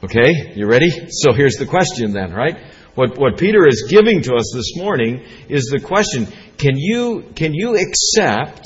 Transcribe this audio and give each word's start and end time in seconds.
Okay, 0.00 0.52
you 0.54 0.68
ready? 0.68 1.08
So 1.10 1.32
here's 1.32 1.56
the 1.56 1.66
question 1.66 2.12
then, 2.12 2.32
right? 2.32 2.56
What, 2.94 3.18
what 3.18 3.36
Peter 3.36 3.66
is 3.66 3.88
giving 3.90 4.22
to 4.22 4.36
us 4.36 4.52
this 4.54 4.76
morning 4.76 5.24
is 5.48 5.64
the 5.64 5.80
question 5.80 6.28
can 6.56 6.76
you, 6.76 7.32
can 7.34 7.52
you 7.52 7.76
accept 7.76 8.64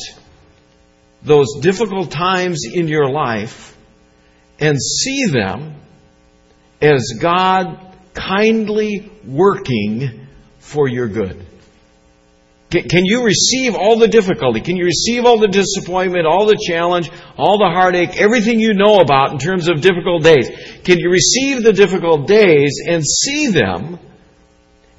those 1.23 1.47
difficult 1.61 2.11
times 2.11 2.65
in 2.71 2.87
your 2.87 3.09
life 3.09 3.75
and 4.59 4.77
see 4.79 5.25
them 5.27 5.75
as 6.83 7.15
God 7.19 7.81
kindly 8.13 9.11
working 9.25 10.27
for 10.59 10.87
your 10.87 11.09
good? 11.09 11.47
Can, 12.73 12.89
can 12.89 13.05
you 13.05 13.23
receive 13.23 13.75
all 13.75 13.99
the 13.99 14.09
difficulty? 14.09 14.63
Can 14.63 14.77
you 14.77 14.87
receive 14.87 15.27
all 15.27 15.39
the 15.39 15.47
disappointment, 15.47 16.27
all 16.27 16.47
the 16.47 16.57
challenge, 16.57 17.11
all 17.37 17.59
the 17.59 17.69
heartache, 17.69 18.19
everything 18.19 18.61
you 18.61 18.73
know 18.73 19.01
about 19.01 19.33
in 19.33 19.39
terms 19.39 19.69
of 19.69 19.83
difficult 19.83 20.23
days? 20.23 20.49
Can 20.83 20.99
you 20.99 21.11
receive 21.11 21.63
the 21.63 21.75
difficult 21.75 22.27
days 22.27 22.81
and 22.89 23.05
see 23.07 23.49
them 23.49 23.99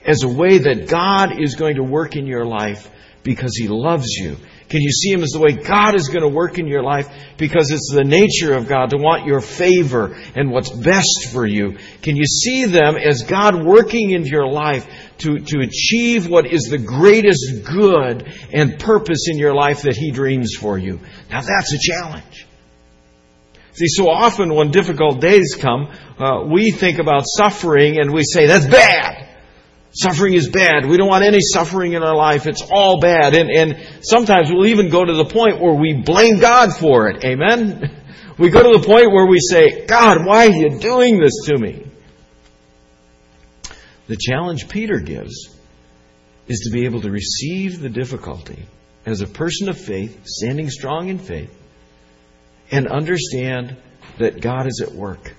as 0.05 0.21
a 0.21 0.27
way 0.27 0.59
that 0.59 0.87
God 0.87 1.41
is 1.41 1.55
going 1.55 1.77
to 1.77 1.83
work 1.83 2.15
in 2.15 2.27
your 2.27 2.45
life 2.45 2.87
because 3.23 3.55
He 3.57 3.67
loves 3.67 4.07
you? 4.17 4.37
Can 4.69 4.81
you 4.81 4.91
see 4.91 5.11
Him 5.11 5.23
as 5.23 5.29
the 5.29 5.39
way 5.39 5.53
God 5.53 5.95
is 5.95 6.09
going 6.09 6.21
to 6.21 6.35
work 6.35 6.59
in 6.59 6.67
your 6.67 6.83
life 6.83 7.07
because 7.37 7.71
it's 7.71 7.91
the 7.91 8.03
nature 8.03 8.53
of 8.53 8.67
God 8.67 8.91
to 8.91 8.97
want 8.97 9.25
your 9.25 9.41
favor 9.41 10.15
and 10.35 10.51
what's 10.51 10.69
best 10.69 11.29
for 11.31 11.45
you? 11.45 11.79
Can 12.03 12.15
you 12.17 12.25
see 12.25 12.65
them 12.65 12.97
as 12.97 13.23
God 13.23 13.63
working 13.65 14.11
into 14.11 14.29
your 14.29 14.47
life 14.47 14.87
to, 15.19 15.39
to 15.39 15.59
achieve 15.61 16.27
what 16.27 16.45
is 16.45 16.63
the 16.63 16.77
greatest 16.77 17.63
good 17.65 18.33
and 18.53 18.79
purpose 18.79 19.27
in 19.29 19.37
your 19.37 19.53
life 19.53 19.83
that 19.83 19.95
He 19.95 20.11
dreams 20.11 20.55
for 20.55 20.77
you. 20.77 20.99
Now 21.29 21.41
that's 21.41 21.73
a 21.73 21.79
challenge. 21.79 22.47
See, 23.73 23.87
so 23.87 24.09
often 24.09 24.53
when 24.53 24.71
difficult 24.71 25.19
days 25.19 25.55
come, 25.59 25.91
uh, 26.19 26.43
we 26.45 26.71
think 26.71 26.99
about 26.99 27.23
suffering 27.25 27.99
and 27.99 28.13
we 28.13 28.23
say, 28.23 28.45
that's 28.45 28.67
bad. 28.67 29.29
Suffering 29.91 30.33
is 30.33 30.49
bad. 30.49 30.85
We 30.87 30.97
don't 30.97 31.07
want 31.07 31.23
any 31.23 31.39
suffering 31.39 31.93
in 31.93 32.03
our 32.03 32.15
life. 32.15 32.45
It's 32.45 32.63
all 32.71 32.99
bad. 32.99 33.35
And, 33.35 33.49
and 33.49 33.87
sometimes 34.01 34.49
we'll 34.51 34.67
even 34.67 34.89
go 34.89 35.03
to 35.03 35.13
the 35.13 35.25
point 35.25 35.59
where 35.59 35.73
we 35.73 36.01
blame 36.03 36.39
God 36.39 36.75
for 36.75 37.09
it. 37.09 37.23
Amen? 37.23 37.91
We 38.35 38.49
go 38.49 38.63
to 38.63 38.79
the 38.79 38.83
point 38.83 39.11
where 39.11 39.27
we 39.27 39.37
say, 39.39 39.85
God, 39.85 40.25
why 40.25 40.47
are 40.47 40.49
you 40.49 40.79
doing 40.79 41.19
this 41.19 41.43
to 41.45 41.55
me? 41.55 41.85
The 44.07 44.17
challenge 44.17 44.67
Peter 44.69 44.99
gives 44.99 45.49
is 46.47 46.59
to 46.65 46.73
be 46.73 46.85
able 46.85 47.01
to 47.01 47.11
receive 47.11 47.79
the 47.79 47.89
difficulty 47.89 48.65
as 49.05 49.21
a 49.21 49.27
person 49.27 49.69
of 49.69 49.77
faith, 49.77 50.25
standing 50.25 50.69
strong 50.69 51.09
in 51.09 51.19
faith, 51.19 51.53
and 52.71 52.87
understand 52.87 53.77
that 54.17 54.41
God 54.41 54.67
is 54.67 54.81
at 54.81 54.93
work. 54.93 55.33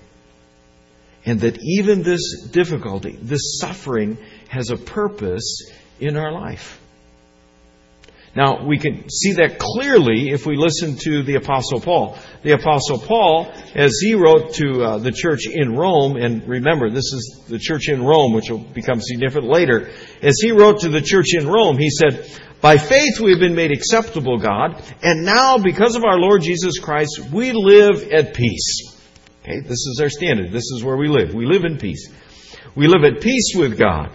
And 1.25 1.41
that 1.41 1.57
even 1.61 2.03
this 2.03 2.47
difficulty, 2.51 3.17
this 3.19 3.59
suffering, 3.59 4.17
has 4.47 4.69
a 4.69 4.77
purpose 4.77 5.71
in 5.99 6.17
our 6.17 6.31
life. 6.31 6.79
Now, 8.35 8.65
we 8.65 8.77
can 8.77 9.09
see 9.09 9.33
that 9.33 9.59
clearly 9.59 10.31
if 10.31 10.45
we 10.45 10.57
listen 10.57 10.97
to 10.97 11.23
the 11.23 11.35
Apostle 11.35 11.79
Paul. 11.79 12.17
The 12.43 12.51
Apostle 12.51 12.99
Paul, 12.99 13.49
as 13.73 13.93
he 14.01 14.13
wrote 14.13 14.53
to 14.55 14.83
uh, 14.83 14.97
the 14.97 15.13
church 15.13 15.47
in 15.49 15.73
Rome, 15.73 16.17
and 16.17 16.45
remember, 16.45 16.89
this 16.89 17.13
is 17.13 17.45
the 17.47 17.59
church 17.59 17.87
in 17.87 18.03
Rome, 18.03 18.33
which 18.33 18.49
will 18.49 18.59
become 18.59 18.99
significant 18.99 19.45
later. 19.45 19.89
As 20.21 20.35
he 20.41 20.51
wrote 20.51 20.81
to 20.81 20.89
the 20.89 21.01
church 21.01 21.27
in 21.33 21.47
Rome, 21.47 21.77
he 21.77 21.89
said, 21.89 22.29
By 22.59 22.77
faith 22.77 23.21
we 23.21 23.31
have 23.31 23.39
been 23.39 23.55
made 23.55 23.71
acceptable, 23.71 24.37
God, 24.37 24.83
and 25.01 25.23
now, 25.23 25.57
because 25.57 25.95
of 25.95 26.03
our 26.03 26.19
Lord 26.19 26.41
Jesus 26.41 26.77
Christ, 26.77 27.21
we 27.31 27.53
live 27.53 28.11
at 28.11 28.33
peace. 28.33 28.97
Okay, 29.43 29.61
this 29.61 29.87
is 29.87 29.99
our 30.01 30.09
standard. 30.09 30.51
This 30.51 30.71
is 30.75 30.83
where 30.83 30.97
we 30.97 31.07
live. 31.07 31.33
We 31.33 31.45
live 31.45 31.63
in 31.63 31.77
peace. 31.77 32.09
We 32.75 32.87
live 32.87 33.05
at 33.05 33.21
peace 33.21 33.53
with 33.55 33.77
God. 33.77 34.11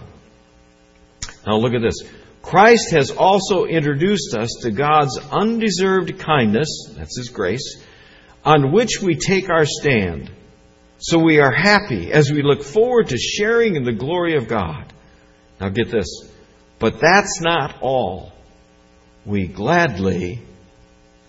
Now 1.47 1.55
look 1.55 1.73
at 1.73 1.81
this. 1.81 2.20
Christ 2.41 2.91
has 2.91 3.11
also 3.11 3.65
introduced 3.65 4.35
us 4.35 4.49
to 4.61 4.71
God's 4.71 5.17
undeserved 5.31 6.19
kindness, 6.19 6.69
that's 6.97 7.17
His 7.17 7.29
grace, 7.29 7.83
on 8.43 8.71
which 8.71 9.01
we 9.01 9.15
take 9.15 9.49
our 9.49 9.65
stand. 9.65 10.31
So 10.97 11.19
we 11.19 11.39
are 11.39 11.51
happy 11.51 12.11
as 12.11 12.31
we 12.31 12.43
look 12.43 12.63
forward 12.63 13.09
to 13.09 13.17
sharing 13.17 13.75
in 13.75 13.83
the 13.83 13.91
glory 13.91 14.35
of 14.35 14.47
God. 14.47 14.91
Now 15.59 15.69
get 15.69 15.91
this. 15.91 16.07
But 16.79 16.99
that's 16.99 17.41
not 17.41 17.77
all. 17.81 18.33
We 19.25 19.47
gladly 19.47 20.41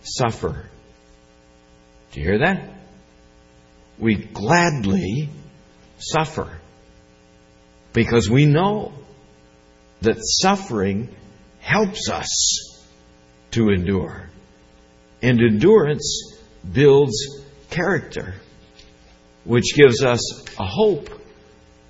suffer. 0.02 0.68
Do 2.12 2.20
you 2.20 2.26
hear 2.26 2.38
that? 2.38 2.70
We 3.98 4.16
gladly 4.16 5.28
suffer. 5.98 6.58
Because 7.92 8.28
we 8.30 8.46
know 8.46 8.92
that 10.02 10.16
suffering 10.20 11.08
helps 11.60 12.08
us 12.10 12.78
to 13.52 13.70
endure. 13.70 14.28
And 15.22 15.40
endurance 15.40 16.38
builds 16.70 17.14
character, 17.70 18.34
which 19.44 19.74
gives 19.76 20.02
us 20.02 20.44
a 20.58 20.66
hope 20.66 21.08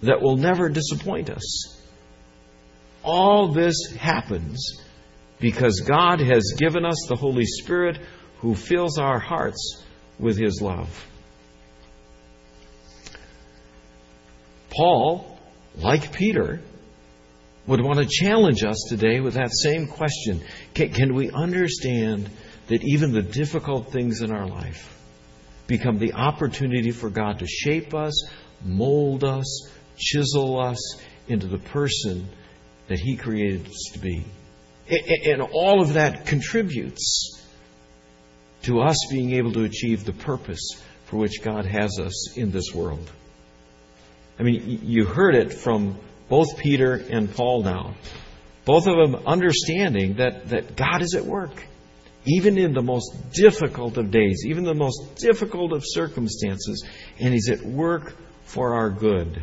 that 0.03 0.21
will 0.21 0.37
never 0.37 0.69
disappoint 0.69 1.31
us. 1.31 1.81
All 3.03 3.49
this 3.49 3.77
happens 3.99 4.81
because 5.41 5.81
God 5.81 6.21
has 6.21 6.55
given 6.56 6.84
us 6.84 7.06
the 7.09 7.17
Holy 7.17 7.45
Spirit 7.45 7.99
who 8.39 8.55
fills 8.55 8.99
our 8.99 9.19
hearts 9.19 9.84
with 10.19 10.39
His 10.39 10.61
love. 10.61 11.06
Paul, 14.71 15.39
like 15.77 16.12
Peter, 16.12 16.61
would 17.67 17.81
want 17.81 17.99
to 17.99 18.06
challenge 18.06 18.65
us 18.65 18.87
today 18.89 19.21
with 19.21 19.34
that 19.34 19.50
same 19.53 19.87
question. 19.87 20.43
Can, 20.75 20.93
can, 20.93 21.15
we 21.15 21.31
understand 21.31 22.28
that 22.67 22.83
even 22.83 23.12
the 23.12 23.23
difficult 23.23 23.93
things 23.93 24.21
in 24.21 24.33
our 24.33 24.47
life 24.47 24.89
become 25.67 25.99
the 25.99 26.15
opportunity 26.15 26.91
for 26.91 27.09
God 27.09 27.39
to 27.39 27.47
shape 27.47 27.95
us, 27.95 28.28
mold 28.65 29.25
us, 29.25 29.69
chisel 29.97 30.59
us 30.61 31.01
into 31.28 31.47
the 31.47 31.59
person 31.59 32.28
that 32.89 32.99
He 32.99 33.17
created 33.17 33.67
us 33.67 33.91
to 33.93 33.99
be? 34.01 34.25
And, 34.89 35.41
and 35.41 35.43
all 35.43 35.83
of 35.83 35.95
that 35.95 36.27
contributes 36.27 37.41
to 38.62 38.81
us 38.81 38.97
being 39.11 39.34
able 39.34 39.53
to 39.53 39.65
achieve 39.65 40.05
the 40.05 40.12
purpose 40.12 40.83
for 41.05 41.17
which 41.17 41.43
God 41.43 41.67
has 41.67 41.99
us 42.01 42.37
in 42.37 42.51
this 42.51 42.72
world. 42.75 43.11
I 44.39 44.43
mean, 44.43 44.81
you 44.83 45.05
heard 45.05 45.34
it 45.34 45.53
from 45.53 45.99
both 46.32 46.56
Peter 46.56 46.94
and 46.94 47.31
Paul 47.31 47.62
now. 47.62 47.94
Both 48.65 48.87
of 48.87 48.97
them 48.97 49.26
understanding 49.26 50.15
that, 50.15 50.48
that 50.48 50.76
God 50.76 51.03
is 51.03 51.15
at 51.15 51.26
work. 51.26 51.53
Even 52.25 52.56
in 52.56 52.72
the 52.72 52.81
most 52.81 53.32
difficult 53.32 53.98
of 53.98 54.10
days, 54.10 54.44
even 54.47 54.65
the 54.65 54.72
most 54.72 55.16
difficult 55.16 55.75
of 55.75 55.82
circumstances, 55.84 56.87
and 57.19 57.34
He's 57.34 57.50
at 57.50 57.60
work 57.60 58.15
for 58.44 58.76
our 58.76 58.88
good. 58.88 59.42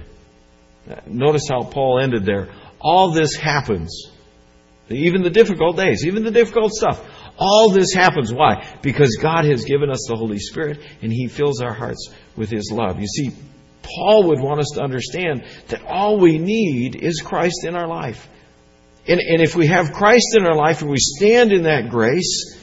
Notice 1.06 1.48
how 1.48 1.62
Paul 1.62 2.00
ended 2.00 2.26
there. 2.26 2.50
All 2.82 3.12
this 3.12 3.36
happens. 3.36 4.10
Even 4.90 5.22
the 5.22 5.30
difficult 5.30 5.78
days, 5.78 6.08
even 6.08 6.24
the 6.24 6.32
difficult 6.32 6.72
stuff. 6.72 7.06
All 7.38 7.70
this 7.70 7.94
happens. 7.94 8.34
Why? 8.34 8.68
Because 8.82 9.16
God 9.22 9.46
has 9.46 9.64
given 9.64 9.92
us 9.92 10.08
the 10.08 10.16
Holy 10.16 10.40
Spirit 10.40 10.80
and 11.04 11.14
He 11.14 11.28
fills 11.28 11.62
our 11.62 11.76
hearts 11.76 12.12
with 12.36 12.50
His 12.50 12.72
love. 12.72 13.00
You 13.00 13.06
see, 13.06 13.30
Paul 13.82 14.28
would 14.28 14.40
want 14.40 14.60
us 14.60 14.72
to 14.76 14.82
understand 14.82 15.44
that 15.68 15.84
all 15.86 16.20
we 16.20 16.38
need 16.38 16.96
is 16.96 17.22
Christ 17.22 17.66
in 17.66 17.76
our 17.76 17.88
life. 17.88 18.28
And, 19.08 19.20
and 19.20 19.42
if 19.42 19.56
we 19.56 19.68
have 19.68 19.94
Christ 19.94 20.36
in 20.38 20.46
our 20.46 20.56
life 20.56 20.82
and 20.82 20.92
we 20.92 20.98
stand 21.00 21.52
in 21.52 21.64
that 21.64 21.90
grace, 21.90 22.58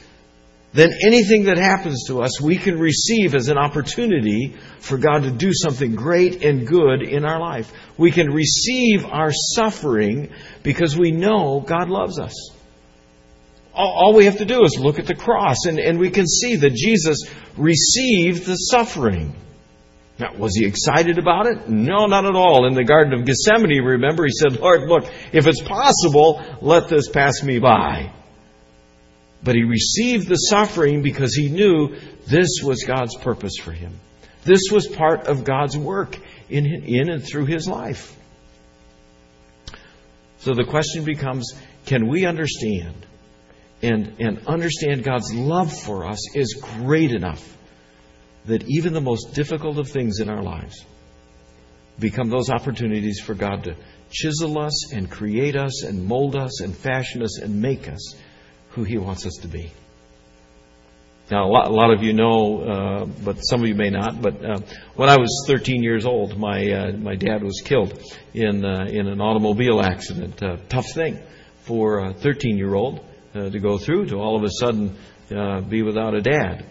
then 0.73 0.91
anything 1.05 1.45
that 1.45 1.57
happens 1.57 2.05
to 2.07 2.21
us, 2.21 2.39
we 2.39 2.57
can 2.57 2.77
receive 2.77 3.33
as 3.35 3.49
an 3.49 3.57
opportunity 3.57 4.55
for 4.79 4.97
God 4.97 5.23
to 5.23 5.31
do 5.31 5.51
something 5.53 5.95
great 5.95 6.43
and 6.43 6.67
good 6.67 7.01
in 7.01 7.25
our 7.25 7.39
life. 7.39 7.71
We 7.97 8.11
can 8.11 8.31
receive 8.31 9.05
our 9.05 9.31
suffering 9.31 10.31
because 10.63 10.95
we 10.95 11.11
know 11.11 11.61
God 11.61 11.89
loves 11.89 12.19
us. 12.19 12.51
All, 13.73 14.13
we 14.15 14.25
have 14.25 14.39
to 14.39 14.45
do 14.45 14.63
is 14.63 14.77
look 14.79 14.97
at 14.97 15.05
the 15.05 15.15
cross 15.15 15.65
and, 15.65 15.79
and 15.79 15.99
we 15.99 16.09
can 16.09 16.25
see 16.25 16.55
that 16.55 16.73
Jesus 16.73 17.25
received 17.55 18.45
the 18.45 18.55
suffering. 18.55 19.35
Now, 20.19 20.33
was 20.35 20.55
he 20.55 20.65
excited 20.65 21.19
about 21.19 21.45
it? 21.45 21.69
No, 21.69 22.07
not 22.07 22.25
at 22.25 22.35
all. 22.35 22.65
In 22.65 22.73
the 22.73 22.83
Garden 22.83 23.13
of 23.13 23.25
Gethsemane, 23.25 23.83
remember, 23.83 24.25
he 24.25 24.31
said, 24.31 24.59
Lord, 24.59 24.89
look, 24.89 25.05
if 25.31 25.45
it's 25.45 25.61
possible, 25.61 26.43
let 26.61 26.87
this 26.87 27.07
pass 27.09 27.43
me 27.43 27.59
by. 27.59 28.11
But 29.43 29.55
he 29.55 29.63
received 29.63 30.27
the 30.27 30.35
suffering 30.35 31.03
because 31.03 31.35
he 31.35 31.49
knew 31.49 31.95
this 32.25 32.61
was 32.63 32.83
God's 32.83 33.15
purpose 33.17 33.57
for 33.61 33.71
him. 33.71 33.99
This 34.43 34.63
was 34.71 34.87
part 34.87 35.27
of 35.27 35.43
God's 35.43 35.77
work 35.77 36.17
in, 36.49 36.65
in 36.65 37.09
and 37.11 37.23
through 37.23 37.45
his 37.45 37.67
life. 37.67 38.15
So 40.39 40.53
the 40.53 40.63
question 40.63 41.03
becomes 41.03 41.53
can 41.85 42.07
we 42.07 42.25
understand 42.25 43.05
and, 43.83 44.15
and 44.19 44.47
understand 44.47 45.03
God's 45.03 45.33
love 45.33 45.71
for 45.71 46.05
us 46.05 46.35
is 46.35 46.53
great 46.53 47.11
enough 47.11 47.56
that 48.47 48.63
even 48.67 48.93
the 48.93 49.01
most 49.01 49.33
difficult 49.33 49.77
of 49.77 49.89
things 49.89 50.19
in 50.19 50.29
our 50.29 50.41
lives, 50.41 50.85
become 51.99 52.29
those 52.29 52.49
opportunities 52.49 53.19
for 53.19 53.33
God 53.33 53.63
to 53.65 53.75
chisel 54.09 54.59
us 54.59 54.93
and 54.93 55.09
create 55.09 55.55
us 55.55 55.83
and 55.83 56.05
mold 56.05 56.35
us 56.35 56.61
and 56.61 56.75
fashion 56.75 57.23
us 57.23 57.39
and 57.39 57.61
make 57.61 57.87
us 57.87 58.15
who 58.69 58.83
He 58.83 58.97
wants 58.97 59.25
us 59.25 59.33
to 59.41 59.47
be. 59.47 59.71
Now, 61.29 61.45
a 61.45 61.51
lot, 61.51 61.67
a 61.67 61.73
lot 61.73 61.93
of 61.93 62.03
you 62.03 62.13
know, 62.13 62.61
uh, 62.61 63.05
but 63.05 63.39
some 63.41 63.61
of 63.61 63.67
you 63.67 63.75
may 63.75 63.89
not. 63.89 64.21
But 64.21 64.45
uh, 64.45 64.59
when 64.95 65.09
I 65.09 65.17
was 65.17 65.43
13 65.45 65.83
years 65.83 66.05
old, 66.05 66.37
my 66.39 66.71
uh, 66.71 66.91
my 66.93 67.15
dad 67.15 67.43
was 67.43 67.61
killed 67.65 68.01
in 68.33 68.63
uh, 68.63 68.85
in 68.87 69.07
an 69.07 69.19
automobile 69.19 69.81
accident. 69.81 70.41
Uh, 70.41 70.55
tough 70.69 70.89
thing 70.93 71.19
for 71.63 71.99
a 71.99 72.13
13 72.13 72.57
year 72.57 72.73
old 72.73 73.01
uh, 73.35 73.49
to 73.49 73.59
go 73.59 73.77
through 73.77 74.05
to 74.05 74.15
all 74.15 74.37
of 74.37 74.43
a 74.43 74.49
sudden 74.49 74.95
be 75.69 75.81
without 75.81 76.13
a 76.13 76.21
dad. 76.21 76.65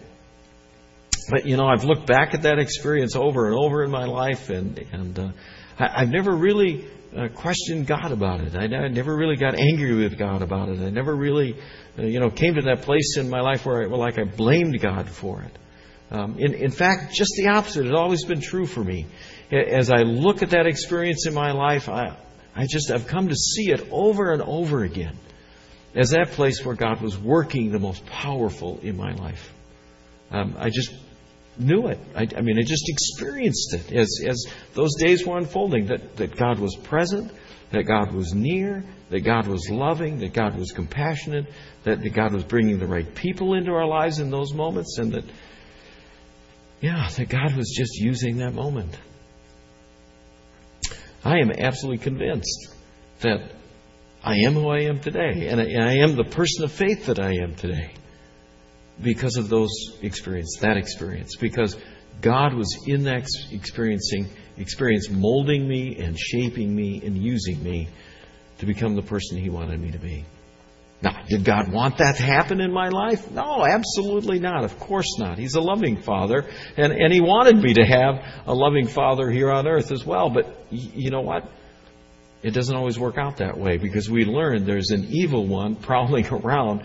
But 1.29 1.45
you 1.45 1.57
know, 1.57 1.67
I've 1.67 1.83
looked 1.83 2.07
back 2.07 2.33
at 2.33 2.43
that 2.43 2.59
experience 2.59 3.15
over 3.15 3.47
and 3.47 3.55
over 3.55 3.83
in 3.83 3.91
my 3.91 4.05
life, 4.05 4.49
and 4.49 4.77
and 4.91 5.33
I, 5.77 6.01
I've 6.01 6.09
never 6.09 6.35
really 6.35 6.87
uh, 7.15 7.27
questioned 7.29 7.87
God 7.87 8.11
about 8.11 8.41
it. 8.41 8.55
I, 8.55 8.63
I, 8.63 8.87
never 8.89 9.15
really 9.15 9.35
got 9.35 9.55
angry 9.55 9.95
with 9.95 10.17
God 10.17 10.41
about 10.41 10.69
it. 10.69 10.79
I 10.79 10.89
never 10.89 11.15
really, 11.15 11.55
uh, 11.97 12.03
you 12.03 12.19
know, 12.19 12.29
came 12.29 12.55
to 12.55 12.61
that 12.63 12.83
place 12.83 13.17
in 13.17 13.29
my 13.29 13.41
life 13.41 13.65
where 13.65 13.83
I, 13.83 13.87
well, 13.87 13.99
like 13.99 14.19
I 14.19 14.23
blamed 14.23 14.79
God 14.81 15.09
for 15.09 15.41
it. 15.41 15.57
Um, 16.11 16.37
in, 16.39 16.53
in 16.53 16.71
fact, 16.71 17.13
just 17.13 17.31
the 17.37 17.49
opposite 17.49 17.85
has 17.85 17.93
always 17.93 18.23
been 18.23 18.41
true 18.41 18.65
for 18.65 18.83
me. 18.83 19.07
As 19.51 19.89
I 19.89 20.03
look 20.03 20.41
at 20.43 20.51
that 20.51 20.67
experience 20.67 21.25
in 21.27 21.33
my 21.33 21.51
life, 21.51 21.89
I, 21.89 22.17
I 22.55 22.65
just 22.67 22.89
have 22.89 23.07
come 23.07 23.29
to 23.29 23.35
see 23.35 23.71
it 23.71 23.87
over 23.91 24.31
and 24.31 24.41
over 24.41 24.83
again 24.83 25.17
as 25.95 26.09
that 26.11 26.31
place 26.31 26.63
where 26.63 26.75
God 26.75 27.01
was 27.01 27.17
working 27.17 27.71
the 27.71 27.79
most 27.79 28.05
powerful 28.05 28.79
in 28.81 28.95
my 28.95 29.13
life. 29.13 29.51
Um, 30.31 30.55
I 30.57 30.69
just 30.69 30.93
knew 31.59 31.87
it. 31.87 31.99
I, 32.15 32.27
I, 32.37 32.41
mean, 32.41 32.57
I 32.57 32.63
just 32.63 32.89
experienced 32.89 33.73
it 33.73 33.91
as, 33.91 34.21
as 34.27 34.45
those 34.73 34.95
days 34.95 35.25
were 35.25 35.37
unfolding 35.37 35.87
that, 35.87 36.15
that 36.17 36.35
God 36.35 36.59
was 36.59 36.75
present, 36.75 37.31
that 37.71 37.83
God 37.83 38.13
was 38.13 38.33
near, 38.33 38.83
that 39.09 39.21
God 39.21 39.47
was 39.47 39.69
loving, 39.69 40.19
that 40.19 40.33
God 40.33 40.57
was 40.57 40.71
compassionate, 40.71 41.47
that, 41.83 42.01
that 42.01 42.13
God 42.13 42.33
was 42.33 42.43
bringing 42.43 42.79
the 42.79 42.87
right 42.87 43.13
people 43.15 43.53
into 43.53 43.71
our 43.71 43.87
lives 43.87 44.19
in 44.19 44.29
those 44.29 44.53
moments, 44.53 44.97
and 44.97 45.13
that, 45.13 45.25
yeah, 46.81 47.09
that 47.17 47.29
God 47.29 47.55
was 47.55 47.73
just 47.75 47.95
using 47.95 48.37
that 48.37 48.53
moment. 48.53 48.97
I 51.23 51.39
am 51.39 51.51
absolutely 51.51 52.03
convinced 52.03 52.73
that 53.21 53.51
I 54.23 54.35
am 54.45 54.53
who 54.53 54.69
I 54.69 54.81
am 54.81 54.99
today, 54.99 55.47
and 55.47 55.59
I, 55.59 55.63
and 55.65 55.83
I 55.83 55.93
am 55.97 56.15
the 56.15 56.23
person 56.23 56.63
of 56.63 56.71
faith 56.71 57.07
that 57.07 57.19
I 57.19 57.33
am 57.41 57.55
today 57.55 57.93
because 59.01 59.37
of 59.37 59.49
those 59.49 59.71
experience, 60.01 60.57
that 60.61 60.77
experience, 60.77 61.35
because 61.35 61.77
God 62.21 62.53
was 62.53 62.77
in 62.87 63.03
that 63.03 63.27
experiencing 63.51 64.27
experience 64.57 65.09
molding 65.09 65.67
me 65.67 65.97
and 65.99 66.17
shaping 66.17 66.75
me 66.75 67.01
and 67.05 67.17
using 67.17 67.61
me 67.63 67.89
to 68.57 68.65
become 68.65 68.95
the 68.95 69.03
person 69.03 69.37
He 69.37 69.49
wanted 69.49 69.79
me 69.79 69.91
to 69.91 69.99
be. 69.99 70.25
Now, 70.99 71.21
did 71.29 71.43
God 71.43 71.71
want 71.71 71.99
that 71.99 72.15
to 72.15 72.23
happen 72.23 72.59
in 72.59 72.73
my 72.73 72.89
life? 72.89 73.29
No, 73.29 73.63
absolutely 73.63 74.39
not. 74.39 74.63
Of 74.63 74.79
course 74.79 75.19
not. 75.19 75.37
He's 75.37 75.53
a 75.53 75.61
loving 75.61 76.01
Father, 76.01 76.49
and, 76.75 76.91
and 76.91 77.13
He 77.13 77.21
wanted 77.21 77.57
me 77.57 77.75
to 77.75 77.85
have 77.85 78.23
a 78.47 78.53
loving 78.53 78.87
Father 78.87 79.29
here 79.29 79.51
on 79.51 79.67
earth 79.67 79.91
as 79.91 80.03
well. 80.03 80.31
But 80.31 80.57
you 80.71 81.11
know 81.11 81.21
what? 81.21 81.47
It 82.41 82.51
doesn't 82.51 82.75
always 82.75 82.97
work 82.97 83.17
out 83.17 83.37
that 83.37 83.57
way 83.57 83.77
because 83.77 84.09
we 84.09 84.25
learn 84.25 84.65
there's 84.65 84.89
an 84.89 85.07
evil 85.09 85.45
one 85.45 85.75
prowling 85.87 86.27
around 86.29 86.83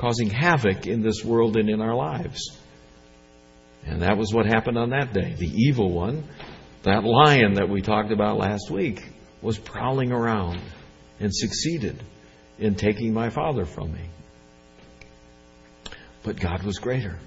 causing 0.00 0.30
havoc 0.30 0.86
in 0.86 1.02
this 1.02 1.22
world 1.22 1.58
and 1.58 1.68
in 1.68 1.82
our 1.82 1.94
lives. 1.94 2.56
And 3.84 4.00
that 4.00 4.16
was 4.16 4.32
what 4.32 4.46
happened 4.46 4.78
on 4.78 4.90
that 4.90 5.12
day. 5.12 5.34
The 5.36 5.52
evil 5.54 5.92
one, 5.92 6.24
that 6.84 7.04
lion 7.04 7.54
that 7.54 7.68
we 7.68 7.82
talked 7.82 8.10
about 8.10 8.38
last 8.38 8.70
week, 8.70 9.06
was 9.42 9.58
prowling 9.58 10.10
around 10.10 10.60
and 11.18 11.34
succeeded 11.34 12.02
in 12.58 12.76
taking 12.76 13.12
my 13.12 13.28
father 13.28 13.66
from 13.66 13.92
me. 13.92 14.08
But 16.22 16.36
God 16.36 16.62
was 16.62 16.78
greater. 16.78 17.18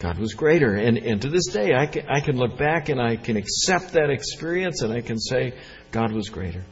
God 0.00 0.18
was 0.18 0.34
greater. 0.34 0.74
And, 0.74 0.98
and 0.98 1.22
to 1.22 1.28
this 1.28 1.46
day, 1.46 1.74
I 1.74 1.86
can, 1.86 2.08
I 2.08 2.20
can 2.20 2.36
look 2.36 2.56
back 2.56 2.88
and 2.88 3.00
I 3.00 3.14
can 3.14 3.36
accept 3.36 3.92
that 3.92 4.10
experience 4.10 4.82
and 4.82 4.92
I 4.92 5.00
can 5.00 5.18
say, 5.18 5.54
God 5.92 6.12
was 6.12 6.28
greater. 6.28 6.64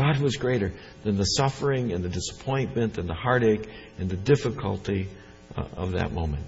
God 0.00 0.18
was 0.20 0.36
greater 0.36 0.72
than 1.04 1.18
the 1.18 1.24
suffering 1.24 1.92
and 1.92 2.02
the 2.02 2.08
disappointment 2.08 2.96
and 2.96 3.06
the 3.06 3.14
heartache 3.14 3.68
and 3.98 4.08
the 4.08 4.16
difficulty 4.16 5.08
uh, 5.54 5.64
of 5.76 5.92
that 5.92 6.12
moment. 6.12 6.46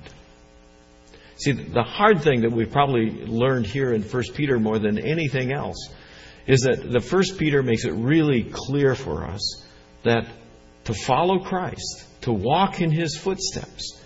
See, 1.36 1.52
the 1.52 1.82
hard 1.82 2.22
thing 2.22 2.42
that 2.42 2.52
we've 2.52 2.72
probably 2.72 3.10
learned 3.10 3.66
here 3.66 3.92
in 3.92 4.02
1 4.02 4.22
Peter 4.34 4.58
more 4.58 4.78
than 4.78 4.98
anything 4.98 5.52
else 5.52 5.90
is 6.46 6.60
that 6.60 6.90
the 6.90 7.00
1 7.00 7.36
Peter 7.36 7.62
makes 7.62 7.84
it 7.84 7.92
really 7.92 8.44
clear 8.44 8.94
for 8.94 9.26
us 9.26 9.62
that 10.02 10.26
to 10.84 10.94
follow 10.94 11.38
Christ, 11.38 12.06
to 12.22 12.32
walk 12.32 12.80
in 12.80 12.90
his 12.90 13.18
footsteps, 13.18 14.00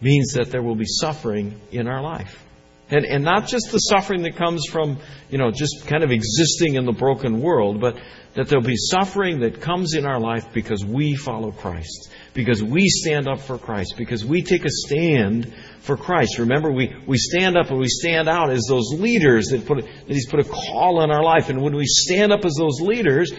means 0.00 0.32
that 0.32 0.50
there 0.50 0.62
will 0.62 0.76
be 0.76 0.86
suffering 0.86 1.60
in 1.72 1.88
our 1.88 2.00
life. 2.00 2.42
And, 2.90 3.04
and 3.04 3.22
not 3.22 3.46
just 3.46 3.70
the 3.70 3.78
suffering 3.78 4.22
that 4.22 4.36
comes 4.36 4.64
from, 4.70 4.98
you 5.28 5.36
know, 5.36 5.50
just 5.50 5.86
kind 5.86 6.02
of 6.02 6.10
existing 6.10 6.76
in 6.76 6.86
the 6.86 6.92
broken 6.92 7.40
world, 7.40 7.80
but 7.80 7.98
that 8.34 8.48
there'll 8.48 8.64
be 8.64 8.76
suffering 8.76 9.40
that 9.40 9.60
comes 9.60 9.94
in 9.94 10.06
our 10.06 10.18
life 10.18 10.52
because 10.54 10.84
we 10.84 11.14
follow 11.14 11.50
Christ, 11.50 12.10
because 12.32 12.62
we 12.62 12.88
stand 12.88 13.28
up 13.28 13.40
for 13.40 13.58
Christ, 13.58 13.94
because 13.98 14.24
we 14.24 14.42
take 14.42 14.64
a 14.64 14.70
stand 14.70 15.52
for 15.80 15.96
Christ. 15.98 16.38
Remember, 16.38 16.70
we, 16.70 16.94
we 17.06 17.18
stand 17.18 17.58
up 17.58 17.70
and 17.70 17.78
we 17.78 17.88
stand 17.88 18.28
out 18.28 18.50
as 18.50 18.64
those 18.68 18.92
leaders 18.92 19.48
that, 19.48 19.66
put, 19.66 19.84
that 19.84 20.06
He's 20.06 20.28
put 20.28 20.40
a 20.40 20.44
call 20.44 21.00
on 21.00 21.10
our 21.10 21.22
life. 21.22 21.50
And 21.50 21.60
when 21.60 21.74
we 21.74 21.84
stand 21.84 22.32
up 22.32 22.44
as 22.46 22.54
those 22.58 22.80
leaders, 22.80 23.32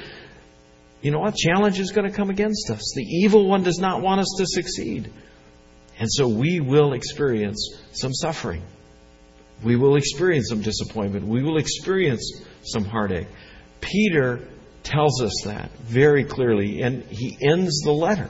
you 1.02 1.12
know 1.12 1.20
what? 1.20 1.36
Challenge 1.36 1.80
is 1.80 1.92
going 1.92 2.10
to 2.10 2.16
come 2.16 2.30
against 2.30 2.70
us. 2.70 2.94
The 2.96 3.04
evil 3.04 3.48
one 3.48 3.64
does 3.64 3.80
not 3.80 4.02
want 4.02 4.22
us 4.22 4.36
to 4.38 4.46
succeed. 4.46 5.12
And 5.98 6.10
so 6.12 6.28
we 6.28 6.60
will 6.60 6.94
experience 6.94 7.82
some 7.94 8.14
suffering. 8.14 8.64
We 9.64 9.76
will 9.76 9.96
experience 9.96 10.50
some 10.50 10.62
disappointment. 10.62 11.28
We 11.28 11.44
will 11.44 11.58
experience 11.58 12.42
some 12.64 12.86
heartache. 12.86 13.28
Peter 13.82 14.48
tells 14.84 15.22
us 15.22 15.42
that 15.46 15.72
very 15.80 16.24
clearly, 16.24 16.82
and 16.82 17.04
he 17.04 17.38
ends 17.42 17.82
the 17.82 17.92
letter. 17.92 18.30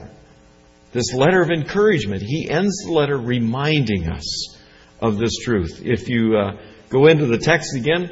This 0.92 1.14
letter 1.14 1.40
of 1.40 1.50
encouragement, 1.50 2.22
he 2.22 2.50
ends 2.50 2.76
the 2.84 2.92
letter 2.92 3.16
reminding 3.16 4.08
us 4.08 4.56
of 5.00 5.18
this 5.18 5.36
truth. 5.36 5.80
If 5.84 6.08
you 6.08 6.36
uh, 6.36 6.60
go 6.88 7.06
into 7.06 7.26
the 7.26 7.38
text 7.38 7.76
again, 7.76 8.10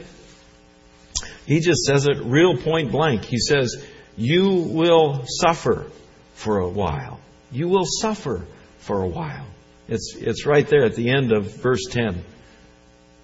he 1.45 1.61
just 1.61 1.83
says 1.85 2.07
it 2.07 2.19
real 2.25 2.57
point 2.57 2.93
blank. 2.93 3.25
He 3.25 3.39
says, 3.39 3.85
You 4.17 4.51
will 4.51 5.25
suffer 5.27 5.91
for 6.35 6.59
a 6.59 6.69
while. 6.69 7.21
You 7.51 7.69
will 7.69 7.87
suffer 7.87 8.47
for 8.79 9.03
a 9.03 9.09
while. 9.09 9.47
It's, 9.89 10.15
it's 10.17 10.47
right 10.47 10.67
there 10.69 10.85
at 10.85 10.95
the 10.95 11.11
end 11.11 11.33
of 11.33 11.57
verse 11.57 11.85
10. 11.91 12.23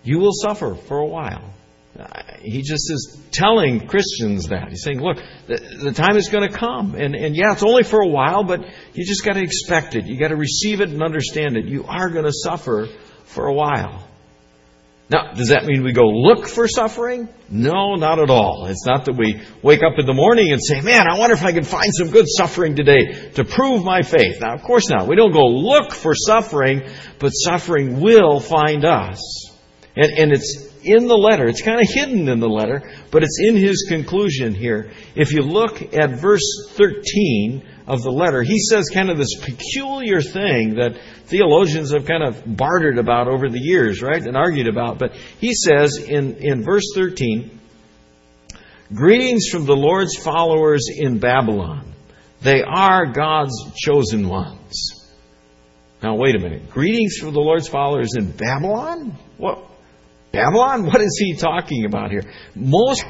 You 0.05 0.19
will 0.19 0.33
suffer 0.33 0.75
for 0.75 0.99
a 0.99 1.07
while. 1.07 1.55
He 2.41 2.63
just 2.63 2.91
is 2.91 3.21
telling 3.31 3.87
Christians 3.87 4.49
that. 4.49 4.69
He's 4.69 4.83
saying, 4.83 5.01
look, 5.01 5.17
the, 5.47 5.57
the 5.85 5.93
time 5.93 6.17
is 6.17 6.29
going 6.29 6.49
to 6.49 6.57
come. 6.57 6.95
And, 6.95 7.15
and 7.15 7.37
yeah, 7.37 7.53
it's 7.53 7.63
only 7.63 7.85
for 7.85 8.01
a 8.01 8.09
while, 8.09 8.45
but 8.45 8.61
you 8.95 9.07
just 9.07 9.25
got 9.25 9.35
to 9.35 9.43
expect 9.43 9.95
it. 9.95 10.07
You 10.07 10.19
got 10.19 10.29
to 10.29 10.37
receive 10.37 10.81
it 10.81 10.91
and 10.91 11.03
understand 11.03 11.57
it. 11.57 11.67
You 11.67 11.85
are 11.85 12.11
going 12.11 12.25
to 12.25 12.33
suffer 12.33 12.89
for 13.25 13.47
a 13.47 13.55
while. 13.55 14.09
Now, 15.09 15.35
does 15.35 15.49
that 15.49 15.67
mean 15.67 15.85
we 15.85 15.93
go 15.93 16.09
look 16.09 16.49
for 16.49 16.67
suffering? 16.67 17.29
No, 17.51 17.95
not 17.95 18.19
at 18.19 18.31
all. 18.31 18.67
It's 18.67 18.87
not 18.87 19.05
that 19.05 19.17
we 19.17 19.41
wake 19.63 19.83
up 19.83 19.99
in 19.99 20.07
the 20.07 20.15
morning 20.15 20.51
and 20.51 20.61
say, 20.63 20.81
man, 20.81 21.07
I 21.09 21.19
wonder 21.19 21.35
if 21.35 21.45
I 21.45 21.53
can 21.53 21.65
find 21.65 21.93
some 21.93 22.11
good 22.11 22.27
suffering 22.27 22.75
today 22.75 23.31
to 23.35 23.45
prove 23.45 23.85
my 23.85 24.03
faith. 24.03 24.41
Now, 24.41 24.55
of 24.55 24.63
course 24.63 24.89
not. 24.89 25.07
We 25.07 25.15
don't 25.15 25.33
go 25.33 25.45
look 25.45 25.93
for 25.93 26.15
suffering, 26.15 26.83
but 27.19 27.31
suffering 27.31 28.01
will 28.01 28.41
find 28.41 28.85
us. 28.85 29.54
And, 29.97 30.11
and 30.19 30.33
it's 30.33 30.75
in 30.83 31.07
the 31.07 31.17
letter. 31.17 31.47
It's 31.47 31.63
kind 31.63 31.81
of 31.81 31.89
hidden 31.89 32.29
in 32.29 32.41
the 32.41 32.49
letter, 32.49 32.83
but 33.11 33.23
it's 33.23 33.39
in 33.41 33.57
his 33.57 33.87
conclusion 33.89 34.55
here. 34.55 34.91
If 35.15 35.33
you 35.33 35.43
look 35.43 35.95
at 35.95 36.19
verse 36.19 36.69
13 36.73 37.67
of 37.87 38.03
the 38.03 38.11
letter, 38.11 38.43
he 38.43 38.59
says 38.59 38.91
kind 38.93 39.11
of 39.11 39.17
this 39.17 39.37
peculiar 39.41 40.21
thing 40.21 40.75
that 40.77 40.97
theologians 41.27 41.93
have 41.93 42.07
kind 42.07 42.23
of 42.23 42.43
bartered 42.45 42.99
about 42.99 43.29
over 43.29 43.49
the 43.49 43.61
years, 43.61 44.03
right? 44.03 44.23
And 44.23 44.37
argued 44.37 44.69
about. 44.69 44.99
But 44.99 45.15
he 45.39 45.55
says 45.55 45.99
in, 45.99 46.37
in 46.37 46.63
verse 46.63 46.93
13, 46.95 47.61
Greetings 48.93 49.49
from 49.49 49.65
the 49.65 49.77
Lord's 49.77 50.17
followers 50.17 50.89
in 50.95 51.19
Babylon. 51.19 51.95
They 52.43 52.63
are 52.63 53.07
God's 53.07 53.55
chosen 53.75 54.29
ones. 54.29 55.11
Now, 56.03 56.17
wait 56.17 56.37
a 56.37 56.39
minute. 56.39 56.69
Greetings 56.69 57.17
from 57.17 57.33
the 57.33 57.41
Lord's 57.41 57.67
followers 57.67 58.15
in 58.15 58.31
Babylon? 58.31 59.17
What? 59.39 59.71
Babylon? 60.35 60.87
What 60.87 61.01
is 61.01 61.17
he 61.19 61.35
talking 61.35 61.85
about 61.85 62.11
here? 62.11 62.23
Most 62.55 63.05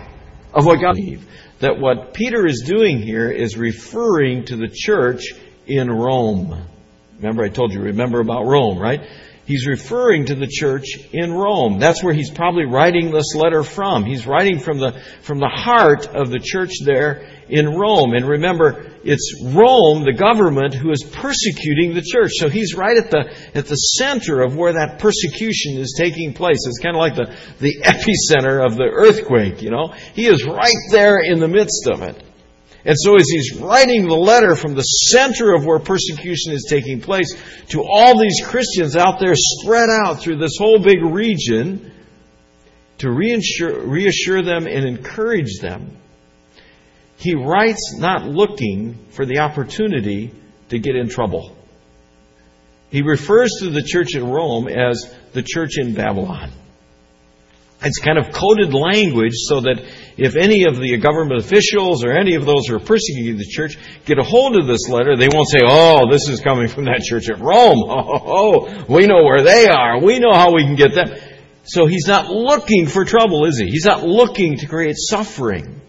of 0.52 0.64
what 0.64 0.80
God 0.80 0.94
believe 0.94 1.26
that 1.60 1.78
what 1.78 2.14
Peter 2.14 2.46
is 2.46 2.64
doing 2.66 3.00
here 3.00 3.30
is 3.30 3.56
referring 3.56 4.44
to 4.46 4.56
the 4.56 4.68
church 4.72 5.22
in 5.66 5.90
Rome. 5.90 6.66
Remember, 7.16 7.44
I 7.44 7.48
told 7.48 7.72
you, 7.72 7.80
remember 7.80 8.20
about 8.20 8.44
Rome, 8.44 8.78
right? 8.78 9.00
He's 9.46 9.66
referring 9.66 10.26
to 10.26 10.34
the 10.34 10.46
church 10.46 10.86
in 11.12 11.32
Rome. 11.32 11.78
That's 11.78 12.02
where 12.02 12.14
he's 12.14 12.30
probably 12.30 12.64
writing 12.64 13.10
this 13.10 13.34
letter 13.34 13.62
from. 13.62 14.04
He's 14.04 14.26
writing 14.26 14.58
from 14.58 14.78
the, 14.78 14.92
from 15.20 15.38
the 15.38 15.50
heart 15.52 16.06
of 16.06 16.30
the 16.30 16.38
church 16.38 16.72
there 16.82 17.28
in 17.48 17.66
Rome. 17.66 18.14
And 18.14 18.26
remember, 18.26 18.90
it's 19.04 19.42
Rome, 19.42 20.04
the 20.04 20.14
government, 20.16 20.72
who 20.72 20.90
is 20.90 21.02
persecuting 21.02 21.94
the 21.94 22.02
church. 22.02 22.30
So 22.36 22.48
he's 22.48 22.74
right 22.74 22.96
at 22.96 23.10
the, 23.10 23.30
at 23.54 23.66
the 23.66 23.76
center 23.76 24.40
of 24.40 24.56
where 24.56 24.72
that 24.72 24.98
persecution 24.98 25.76
is 25.76 25.94
taking 25.98 26.32
place. 26.32 26.58
It's 26.66 26.78
kind 26.78 26.96
of 26.96 27.00
like 27.00 27.14
the, 27.14 27.36
the 27.60 27.80
epicenter 27.84 28.64
of 28.64 28.76
the 28.76 28.88
earthquake, 28.90 29.60
you 29.60 29.70
know. 29.70 29.92
He 30.14 30.26
is 30.26 30.46
right 30.46 30.72
there 30.90 31.18
in 31.18 31.38
the 31.38 31.48
midst 31.48 31.86
of 31.86 32.00
it. 32.00 32.22
And 32.86 32.96
so, 32.98 33.16
as 33.16 33.26
he's 33.28 33.54
writing 33.56 34.06
the 34.06 34.14
letter 34.14 34.54
from 34.54 34.74
the 34.74 34.82
center 34.82 35.54
of 35.54 35.64
where 35.64 35.78
persecution 35.78 36.52
is 36.52 36.66
taking 36.68 37.00
place 37.00 37.34
to 37.68 37.82
all 37.82 38.20
these 38.20 38.42
Christians 38.44 38.94
out 38.94 39.18
there 39.20 39.34
spread 39.34 39.88
out 39.88 40.20
through 40.20 40.36
this 40.36 40.58
whole 40.58 40.78
big 40.78 41.02
region, 41.02 41.92
to 42.98 43.10
reassure, 43.10 43.86
reassure 43.86 44.42
them 44.42 44.66
and 44.66 44.86
encourage 44.86 45.58
them, 45.60 45.96
he 47.16 47.34
writes 47.34 47.96
not 47.98 48.26
looking 48.26 49.06
for 49.10 49.24
the 49.24 49.38
opportunity 49.38 50.32
to 50.68 50.78
get 50.78 50.94
in 50.94 51.08
trouble. 51.08 51.56
He 52.90 53.02
refers 53.02 53.50
to 53.60 53.70
the 53.70 53.82
church 53.82 54.14
in 54.14 54.28
Rome 54.28 54.68
as 54.68 55.12
the 55.32 55.42
church 55.42 55.78
in 55.78 55.94
Babylon. 55.94 56.50
It's 57.84 57.98
kind 57.98 58.18
of 58.18 58.32
coded 58.32 58.72
language 58.72 59.34
so 59.34 59.60
that 59.60 59.82
if 60.16 60.36
any 60.36 60.64
of 60.64 60.80
the 60.80 60.96
government 60.96 61.40
officials 61.40 62.04
or 62.04 62.12
any 62.12 62.34
of 62.34 62.46
those 62.46 62.66
who 62.66 62.76
are 62.76 62.80
persecuting 62.80 63.36
the 63.36 63.46
church 63.46 63.76
get 64.04 64.18
a 64.18 64.22
hold 64.22 64.56
of 64.56 64.66
this 64.66 64.88
letter, 64.88 65.16
they 65.16 65.28
won't 65.28 65.48
say, 65.48 65.60
oh, 65.62 66.10
this 66.10 66.28
is 66.28 66.40
coming 66.40 66.68
from 66.68 66.84
that 66.86 67.02
church 67.02 67.28
at 67.28 67.40
Rome. 67.40 67.84
Oh, 67.86 68.66
oh, 68.68 68.84
we 68.88 69.06
know 69.06 69.22
where 69.24 69.42
they 69.42 69.68
are. 69.68 70.00
We 70.00 70.18
know 70.18 70.32
how 70.32 70.54
we 70.54 70.64
can 70.64 70.76
get 70.76 70.94
them. 70.94 71.08
So 71.64 71.86
he's 71.86 72.06
not 72.06 72.28
looking 72.28 72.86
for 72.86 73.04
trouble, 73.04 73.46
is 73.46 73.58
he? 73.58 73.66
He's 73.66 73.86
not 73.86 74.02
looking 74.02 74.58
to 74.58 74.66
create 74.66 74.96
suffering. 74.96 75.80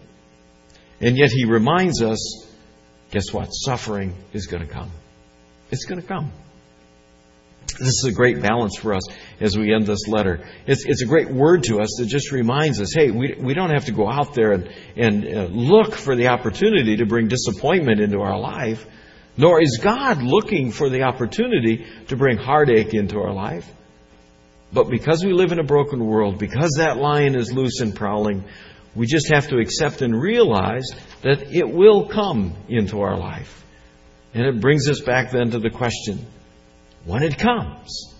And 1.00 1.16
yet 1.16 1.30
he 1.30 1.44
reminds 1.44 2.02
us 2.02 2.46
guess 3.10 3.32
what? 3.32 3.46
Suffering 3.50 4.14
is 4.32 4.46
going 4.46 4.66
to 4.66 4.72
come. 4.72 4.90
It's 5.70 5.84
going 5.84 6.00
to 6.00 6.06
come. 6.06 6.32
This 7.78 7.88
is 7.88 8.04
a 8.08 8.12
great 8.12 8.40
balance 8.40 8.78
for 8.78 8.94
us 8.94 9.02
as 9.40 9.56
we 9.56 9.74
end 9.74 9.86
this 9.86 10.08
letter. 10.08 10.48
It's, 10.66 10.84
it's 10.86 11.02
a 11.02 11.06
great 11.06 11.30
word 11.30 11.64
to 11.64 11.80
us 11.80 11.96
that 11.98 12.06
just 12.06 12.32
reminds 12.32 12.80
us 12.80 12.92
hey, 12.94 13.10
we, 13.10 13.34
we 13.38 13.54
don't 13.54 13.70
have 13.70 13.86
to 13.86 13.92
go 13.92 14.08
out 14.08 14.34
there 14.34 14.52
and, 14.52 14.70
and 14.96 15.24
uh, 15.26 15.44
look 15.50 15.94
for 15.94 16.16
the 16.16 16.28
opportunity 16.28 16.96
to 16.96 17.06
bring 17.06 17.28
disappointment 17.28 18.00
into 18.00 18.20
our 18.20 18.38
life, 18.38 18.86
nor 19.36 19.60
is 19.60 19.78
God 19.82 20.22
looking 20.22 20.70
for 20.70 20.88
the 20.88 21.02
opportunity 21.02 21.86
to 22.08 22.16
bring 22.16 22.38
heartache 22.38 22.94
into 22.94 23.18
our 23.18 23.32
life. 23.32 23.70
But 24.72 24.88
because 24.88 25.24
we 25.24 25.32
live 25.32 25.52
in 25.52 25.58
a 25.58 25.64
broken 25.64 26.04
world, 26.04 26.38
because 26.38 26.76
that 26.78 26.96
lion 26.96 27.36
is 27.36 27.52
loose 27.52 27.80
and 27.80 27.94
prowling, 27.94 28.44
we 28.94 29.06
just 29.06 29.30
have 29.30 29.48
to 29.48 29.58
accept 29.58 30.02
and 30.02 30.18
realize 30.18 30.86
that 31.22 31.54
it 31.54 31.68
will 31.68 32.08
come 32.08 32.54
into 32.68 33.00
our 33.02 33.16
life. 33.16 33.64
And 34.34 34.44
it 34.44 34.60
brings 34.60 34.88
us 34.88 35.00
back 35.00 35.30
then 35.30 35.50
to 35.50 35.58
the 35.58 35.70
question 35.70 36.26
when 37.06 37.22
it 37.22 37.38
comes, 37.38 38.12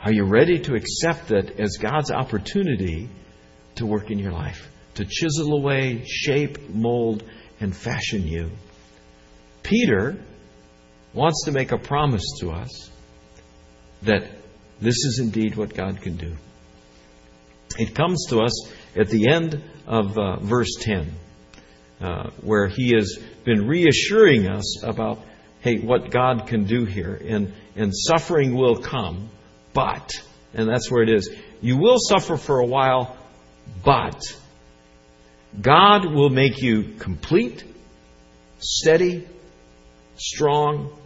are 0.00 0.12
you 0.12 0.24
ready 0.24 0.60
to 0.60 0.74
accept 0.74 1.32
it 1.32 1.58
as 1.60 1.76
God's 1.76 2.12
opportunity 2.12 3.08
to 3.74 3.84
work 3.84 4.10
in 4.10 4.18
your 4.18 4.32
life? 4.32 4.70
To 4.94 5.04
chisel 5.04 5.54
away, 5.54 6.04
shape, 6.06 6.70
mold, 6.70 7.24
and 7.58 7.76
fashion 7.76 8.26
you. 8.26 8.50
Peter 9.64 10.16
wants 11.12 11.44
to 11.46 11.52
make 11.52 11.72
a 11.72 11.78
promise 11.78 12.24
to 12.40 12.50
us 12.50 12.90
that 14.02 14.30
this 14.80 14.96
is 14.96 15.20
indeed 15.20 15.56
what 15.56 15.74
God 15.74 16.00
can 16.00 16.16
do. 16.16 16.36
It 17.78 17.94
comes 17.94 18.26
to 18.28 18.40
us 18.40 18.72
at 18.96 19.08
the 19.08 19.28
end 19.28 19.62
of 19.86 20.16
uh, 20.16 20.36
verse 20.36 20.74
10, 20.80 21.12
uh, 22.00 22.30
where 22.40 22.68
he 22.68 22.92
has 22.94 23.18
been 23.44 23.66
reassuring 23.66 24.48
us 24.48 24.84
about, 24.84 25.20
hey, 25.62 25.78
what 25.78 26.10
God 26.10 26.46
can 26.48 26.64
do 26.64 26.84
here. 26.84 27.14
And, 27.14 27.54
and 27.76 27.92
suffering 27.94 28.54
will 28.54 28.76
come, 28.76 29.30
but, 29.72 30.12
and 30.52 30.68
that's 30.68 30.90
where 30.90 31.02
it 31.02 31.08
is, 31.08 31.30
you 31.60 31.78
will 31.78 31.98
suffer 31.98 32.36
for 32.36 32.58
a 32.58 32.66
while, 32.66 33.16
but 33.84 34.20
God 35.58 36.12
will 36.12 36.30
make 36.30 36.60
you 36.60 36.94
complete, 36.98 37.64
steady, 38.58 39.26
strong, 40.16 40.96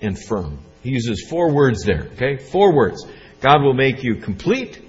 and 0.00 0.18
firm. 0.18 0.58
He 0.82 0.90
uses 0.90 1.26
four 1.28 1.52
words 1.52 1.84
there, 1.84 2.08
okay? 2.14 2.36
Four 2.36 2.74
words. 2.74 3.06
God 3.40 3.62
will 3.62 3.74
make 3.74 4.04
you 4.04 4.16
complete, 4.16 4.80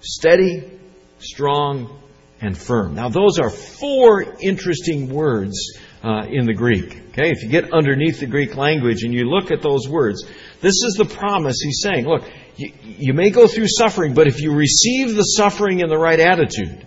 steady, 0.00 0.78
strong, 1.18 2.00
and 2.40 2.56
firm. 2.56 2.94
Now, 2.94 3.08
those 3.08 3.38
are 3.38 3.50
four 3.50 4.24
interesting 4.40 5.08
words 5.10 5.78
uh, 6.06 6.24
in 6.30 6.46
the 6.46 6.54
Greek. 6.54 7.02
Okay, 7.08 7.30
if 7.30 7.42
you 7.42 7.48
get 7.48 7.72
underneath 7.72 8.20
the 8.20 8.26
Greek 8.26 8.54
language 8.54 9.02
and 9.02 9.12
you 9.12 9.24
look 9.24 9.50
at 9.50 9.60
those 9.60 9.88
words, 9.88 10.24
this 10.60 10.84
is 10.84 10.94
the 10.96 11.04
promise 11.04 11.58
he's 11.60 11.80
saying. 11.82 12.06
Look, 12.06 12.22
you, 12.56 12.72
you 12.84 13.12
may 13.12 13.30
go 13.30 13.48
through 13.48 13.66
suffering, 13.66 14.14
but 14.14 14.28
if 14.28 14.40
you 14.40 14.54
receive 14.54 15.16
the 15.16 15.24
suffering 15.24 15.80
in 15.80 15.88
the 15.88 15.98
right 15.98 16.20
attitude, 16.20 16.86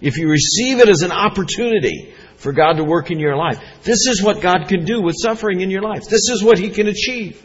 if 0.00 0.16
you 0.16 0.28
receive 0.28 0.80
it 0.80 0.88
as 0.88 1.02
an 1.02 1.12
opportunity 1.12 2.12
for 2.38 2.52
God 2.52 2.78
to 2.78 2.84
work 2.84 3.12
in 3.12 3.20
your 3.20 3.36
life, 3.36 3.60
this 3.84 4.08
is 4.08 4.20
what 4.20 4.40
God 4.40 4.66
can 4.66 4.84
do 4.84 5.00
with 5.00 5.14
suffering 5.16 5.60
in 5.60 5.70
your 5.70 5.82
life. 5.82 6.02
This 6.04 6.28
is 6.28 6.42
what 6.42 6.58
He 6.58 6.70
can 6.70 6.88
achieve. 6.88 7.40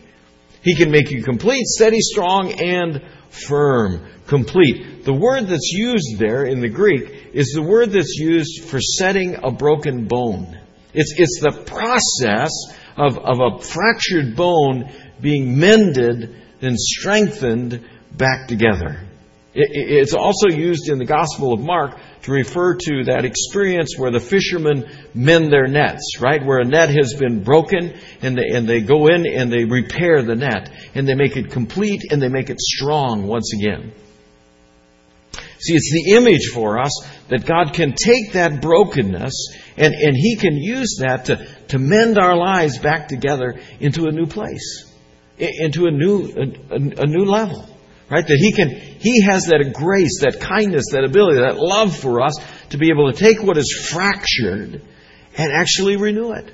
He 0.63 0.75
can 0.75 0.89
make 0.89 1.11
you 1.11 1.21
complete, 1.21 1.65
steady, 1.67 1.99
strong, 1.99 2.51
and 2.53 3.01
firm. 3.29 4.07
Complete. 4.25 5.05
The 5.05 5.13
word 5.13 5.47
that's 5.47 5.71
used 5.71 6.17
there 6.17 6.45
in 6.45 6.61
the 6.61 6.69
Greek 6.69 7.29
is 7.33 7.51
the 7.53 7.61
word 7.61 7.91
that's 7.91 8.15
used 8.17 8.63
for 8.63 8.79
setting 8.79 9.35
a 9.43 9.51
broken 9.51 10.07
bone. 10.07 10.60
It's, 10.93 11.13
it's 11.17 11.39
the 11.41 11.63
process 11.65 12.51
of, 12.97 13.17
of 13.17 13.39
a 13.39 13.61
fractured 13.61 14.35
bone 14.35 14.91
being 15.21 15.57
mended 15.57 16.35
and 16.61 16.77
strengthened 16.77 17.87
back 18.11 18.47
together. 18.47 19.07
It, 19.53 19.69
it's 19.73 20.13
also 20.13 20.49
used 20.49 20.89
in 20.89 20.97
the 20.97 21.05
Gospel 21.05 21.53
of 21.53 21.59
Mark 21.59 21.97
to 22.23 22.31
refer 22.31 22.75
to 22.75 23.03
that 23.05 23.25
experience 23.25 23.95
where 23.97 24.11
the 24.11 24.19
fishermen 24.19 24.89
mend 25.13 25.51
their 25.51 25.67
nets, 25.67 26.19
right? 26.19 26.43
Where 26.45 26.59
a 26.59 26.65
net 26.65 26.89
has 26.89 27.15
been 27.19 27.43
broken 27.43 27.93
and 28.21 28.37
they, 28.37 28.47
and 28.53 28.67
they 28.67 28.81
go 28.81 29.07
in 29.07 29.25
and 29.25 29.51
they 29.51 29.63
repair 29.63 30.21
the 30.21 30.35
net 30.35 30.71
and 30.93 31.07
they 31.07 31.15
make 31.15 31.35
it 31.35 31.51
complete 31.51 32.11
and 32.11 32.21
they 32.21 32.29
make 32.29 32.49
it 32.49 32.59
strong 32.59 33.27
once 33.27 33.53
again. 33.53 33.93
See, 35.61 35.75
it's 35.75 35.91
the 35.91 36.13
image 36.13 36.47
for 36.53 36.79
us 36.79 36.91
that 37.29 37.45
God 37.45 37.73
can 37.73 37.93
take 37.93 38.33
that 38.33 38.61
brokenness 38.61 39.53
and, 39.77 39.93
and 39.93 40.15
He 40.15 40.35
can 40.35 40.55
use 40.55 40.97
that 41.01 41.25
to, 41.25 41.47
to 41.67 41.77
mend 41.77 42.17
our 42.17 42.35
lives 42.35 42.79
back 42.79 43.07
together 43.07 43.59
into 43.79 44.07
a 44.07 44.11
new 44.11 44.25
place, 44.25 44.91
into 45.37 45.85
a 45.85 45.91
new, 45.91 46.33
a, 46.35 46.73
a, 46.73 47.03
a 47.03 47.05
new 47.05 47.25
level. 47.25 47.67
Right? 48.09 48.25
That 48.25 48.37
He 48.37 48.51
can, 48.53 48.69
He 48.71 49.21
has 49.21 49.45
that 49.45 49.71
grace, 49.73 50.21
that 50.21 50.39
kindness, 50.39 50.85
that 50.93 51.03
ability, 51.03 51.37
that 51.37 51.57
love 51.57 51.95
for 51.95 52.21
us 52.21 52.33
to 52.71 52.79
be 52.79 52.89
able 52.89 53.11
to 53.11 53.17
take 53.17 53.43
what 53.43 53.57
is 53.57 53.87
fractured 53.91 54.81
and 55.37 55.51
actually 55.53 55.95
renew 55.95 56.31
it. 56.31 56.51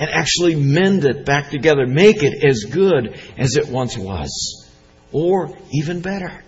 And 0.00 0.08
actually 0.10 0.54
mend 0.54 1.04
it 1.04 1.26
back 1.26 1.50
together, 1.50 1.84
make 1.86 2.22
it 2.22 2.44
as 2.48 2.64
good 2.72 3.20
as 3.36 3.56
it 3.56 3.68
once 3.68 3.98
was. 3.98 4.64
Or 5.12 5.54
even 5.72 6.00
better. 6.00 6.44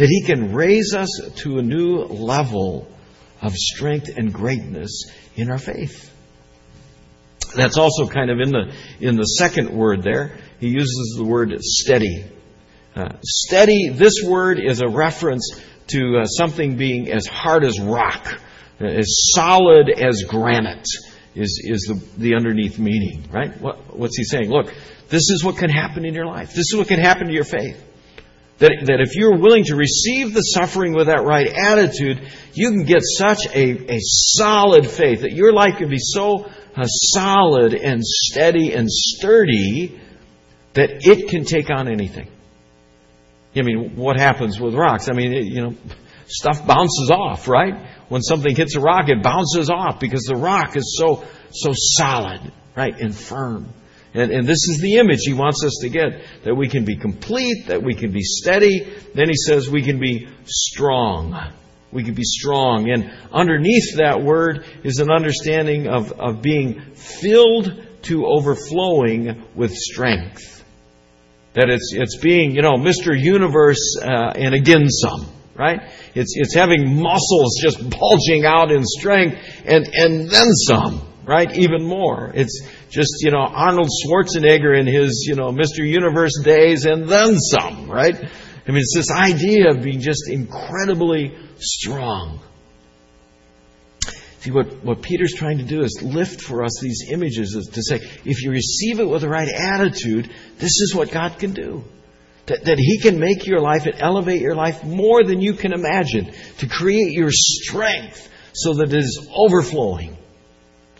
That 0.00 0.08
He 0.08 0.22
can 0.22 0.54
raise 0.54 0.94
us 0.94 1.10
to 1.42 1.58
a 1.58 1.62
new 1.62 1.98
level 1.98 2.90
of 3.42 3.52
strength 3.52 4.08
and 4.16 4.32
greatness 4.32 5.10
in 5.36 5.50
our 5.50 5.58
faith. 5.58 6.10
That's 7.54 7.76
also 7.76 8.06
kind 8.06 8.30
of 8.30 8.40
in 8.40 8.50
the, 8.50 8.74
in 9.00 9.16
the 9.16 9.24
second 9.24 9.68
word 9.68 10.02
there. 10.02 10.38
He 10.58 10.68
uses 10.68 11.16
the 11.18 11.24
word 11.24 11.54
steady. 11.60 12.24
Uh, 12.96 13.10
steady, 13.22 13.90
this 13.90 14.22
word 14.24 14.58
is 14.58 14.80
a 14.80 14.88
reference 14.88 15.60
to 15.88 16.20
uh, 16.20 16.24
something 16.24 16.78
being 16.78 17.12
as 17.12 17.26
hard 17.26 17.62
as 17.62 17.78
rock, 17.78 18.40
uh, 18.80 18.86
as 18.86 19.06
solid 19.34 19.90
as 19.90 20.22
granite, 20.22 20.86
is, 21.34 21.60
is 21.62 21.82
the, 21.82 22.02
the 22.16 22.36
underneath 22.36 22.78
meaning, 22.78 23.28
right? 23.30 23.60
What, 23.60 23.94
what's 23.94 24.16
he 24.16 24.24
saying? 24.24 24.48
Look, 24.48 24.72
this 25.10 25.28
is 25.28 25.44
what 25.44 25.58
can 25.58 25.68
happen 25.68 26.06
in 26.06 26.14
your 26.14 26.26
life. 26.26 26.54
This 26.54 26.72
is 26.72 26.74
what 26.74 26.88
can 26.88 27.00
happen 27.00 27.26
to 27.26 27.34
your 27.34 27.44
faith. 27.44 27.88
That, 28.60 28.72
that 28.84 29.00
if 29.00 29.16
you're 29.16 29.38
willing 29.38 29.64
to 29.64 29.74
receive 29.74 30.34
the 30.34 30.42
suffering 30.42 30.94
with 30.94 31.06
that 31.06 31.24
right 31.24 31.46
attitude, 31.48 32.30
you 32.52 32.70
can 32.70 32.84
get 32.84 33.00
such 33.02 33.46
a, 33.46 33.94
a 33.94 33.98
solid 34.00 34.86
faith 34.86 35.22
that 35.22 35.32
your 35.32 35.52
life 35.52 35.78
can 35.78 35.88
be 35.88 35.98
so 35.98 36.44
uh, 36.76 36.84
solid 36.84 37.74
and 37.74 38.02
steady 38.04 38.74
and 38.74 38.88
sturdy 38.90 39.98
that 40.74 41.06
it 41.06 41.28
can 41.28 41.44
take 41.44 41.70
on 41.70 41.88
anything. 41.88 42.28
I 43.56 43.62
mean, 43.62 43.96
what 43.96 44.16
happens 44.16 44.60
with 44.60 44.74
rocks? 44.74 45.08
I 45.08 45.14
mean, 45.14 45.32
it, 45.32 45.44
you 45.46 45.62
know, 45.62 45.74
stuff 46.26 46.64
bounces 46.66 47.10
off, 47.12 47.48
right? 47.48 47.74
When 48.08 48.22
something 48.22 48.54
hits 48.54 48.76
a 48.76 48.80
rock, 48.80 49.08
it 49.08 49.22
bounces 49.22 49.70
off 49.70 49.98
because 49.98 50.22
the 50.22 50.36
rock 50.36 50.76
is 50.76 50.96
so 50.98 51.24
so 51.52 51.70
solid, 51.74 52.52
right, 52.76 52.98
and 53.00 53.16
firm. 53.16 53.72
And, 54.12 54.32
and 54.32 54.46
this 54.46 54.68
is 54.68 54.80
the 54.80 54.96
image 54.96 55.20
he 55.24 55.34
wants 55.34 55.64
us 55.64 55.78
to 55.82 55.88
get 55.88 56.22
that 56.44 56.54
we 56.54 56.68
can 56.68 56.84
be 56.84 56.96
complete, 56.96 57.68
that 57.68 57.82
we 57.82 57.94
can 57.94 58.10
be 58.10 58.22
steady. 58.22 58.92
Then 59.14 59.28
he 59.28 59.36
says 59.36 59.70
we 59.70 59.82
can 59.82 60.00
be 60.00 60.28
strong. 60.44 61.52
We 61.92 62.02
can 62.02 62.14
be 62.14 62.24
strong. 62.24 62.90
And 62.90 63.12
underneath 63.32 63.96
that 63.98 64.22
word 64.22 64.64
is 64.82 64.98
an 64.98 65.10
understanding 65.10 65.88
of, 65.88 66.12
of 66.12 66.42
being 66.42 66.80
filled 66.94 67.86
to 68.02 68.26
overflowing 68.26 69.44
with 69.54 69.72
strength. 69.72 70.64
That 71.54 71.68
it's, 71.68 71.92
it's 71.94 72.16
being, 72.16 72.52
you 72.52 72.62
know, 72.62 72.74
Mr. 72.74 73.18
Universe 73.18 73.96
uh, 74.00 74.32
and 74.34 74.54
again 74.54 74.88
some, 74.88 75.28
right? 75.56 75.82
It's, 76.14 76.34
it's 76.36 76.54
having 76.54 77.00
muscles 77.00 77.60
just 77.60 77.78
bulging 77.98 78.44
out 78.44 78.70
in 78.70 78.84
strength 78.84 79.36
and, 79.64 79.88
and 79.92 80.30
then 80.30 80.52
some, 80.52 81.06
right? 81.24 81.56
Even 81.56 81.84
more. 81.84 82.30
It's 82.34 82.68
just, 82.90 83.22
you 83.22 83.30
know, 83.30 83.38
Arnold 83.38 83.88
Schwarzenegger 84.04 84.78
in 84.78 84.86
his, 84.86 85.24
you 85.28 85.36
know, 85.36 85.50
Mr. 85.52 85.78
Universe 85.78 86.32
days 86.42 86.84
and 86.84 87.08
then 87.08 87.38
some, 87.38 87.88
right? 87.88 88.16
I 88.16 88.72
mean, 88.72 88.82
it's 88.82 88.94
this 88.94 89.10
idea 89.10 89.70
of 89.70 89.82
being 89.82 90.00
just 90.00 90.28
incredibly 90.28 91.34
strong. 91.58 92.40
See, 94.40 94.50
what, 94.50 94.82
what 94.82 95.02
Peter's 95.02 95.34
trying 95.34 95.58
to 95.58 95.64
do 95.64 95.82
is 95.82 96.00
lift 96.02 96.40
for 96.40 96.64
us 96.64 96.80
these 96.80 97.04
images 97.10 97.68
to 97.72 97.82
say, 97.82 97.96
if 98.24 98.42
you 98.42 98.50
receive 98.50 98.98
it 98.98 99.08
with 99.08 99.20
the 99.20 99.28
right 99.28 99.48
attitude, 99.48 100.30
this 100.56 100.80
is 100.80 100.94
what 100.94 101.10
God 101.10 101.38
can 101.38 101.52
do. 101.52 101.84
That, 102.46 102.64
that 102.64 102.78
He 102.78 102.98
can 103.00 103.20
make 103.20 103.46
your 103.46 103.60
life 103.60 103.86
and 103.86 104.00
elevate 104.00 104.40
your 104.40 104.54
life 104.54 104.82
more 104.82 105.22
than 105.22 105.40
you 105.40 105.52
can 105.54 105.72
imagine, 105.72 106.32
to 106.58 106.66
create 106.66 107.12
your 107.12 107.28
strength 107.30 108.28
so 108.54 108.74
that 108.74 108.92
it 108.92 108.98
is 108.98 109.28
overflowing. 109.32 110.16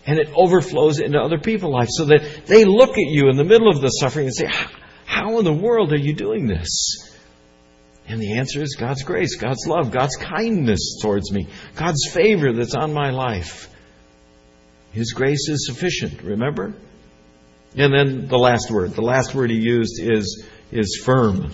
And 0.05 0.17
it 0.17 0.29
overflows 0.35 0.99
into 0.99 1.19
other 1.19 1.37
people's 1.37 1.73
lives 1.73 1.91
so 1.95 2.05
that 2.05 2.45
they 2.47 2.65
look 2.65 2.91
at 2.91 2.97
you 2.97 3.29
in 3.29 3.37
the 3.37 3.43
middle 3.43 3.69
of 3.69 3.81
the 3.81 3.89
suffering 3.89 4.27
and 4.27 4.35
say, 4.35 4.47
How 5.05 5.37
in 5.37 5.45
the 5.45 5.53
world 5.53 5.93
are 5.93 5.97
you 5.97 6.13
doing 6.13 6.47
this? 6.47 7.11
And 8.07 8.19
the 8.19 8.37
answer 8.39 8.61
is 8.61 8.75
God's 8.79 9.03
grace, 9.03 9.35
God's 9.35 9.65
love, 9.67 9.91
God's 9.91 10.15
kindness 10.15 10.99
towards 11.01 11.31
me, 11.31 11.47
God's 11.75 12.09
favor 12.11 12.51
that's 12.51 12.75
on 12.75 12.93
my 12.93 13.11
life. 13.11 13.69
His 14.91 15.13
grace 15.13 15.47
is 15.47 15.65
sufficient, 15.67 16.21
remember? 16.21 16.73
And 17.75 17.93
then 17.93 18.27
the 18.27 18.37
last 18.37 18.69
word. 18.69 18.91
The 18.91 19.01
last 19.01 19.33
word 19.33 19.49
he 19.49 19.57
used 19.57 20.01
is, 20.01 20.45
is 20.71 21.01
firm. 21.05 21.51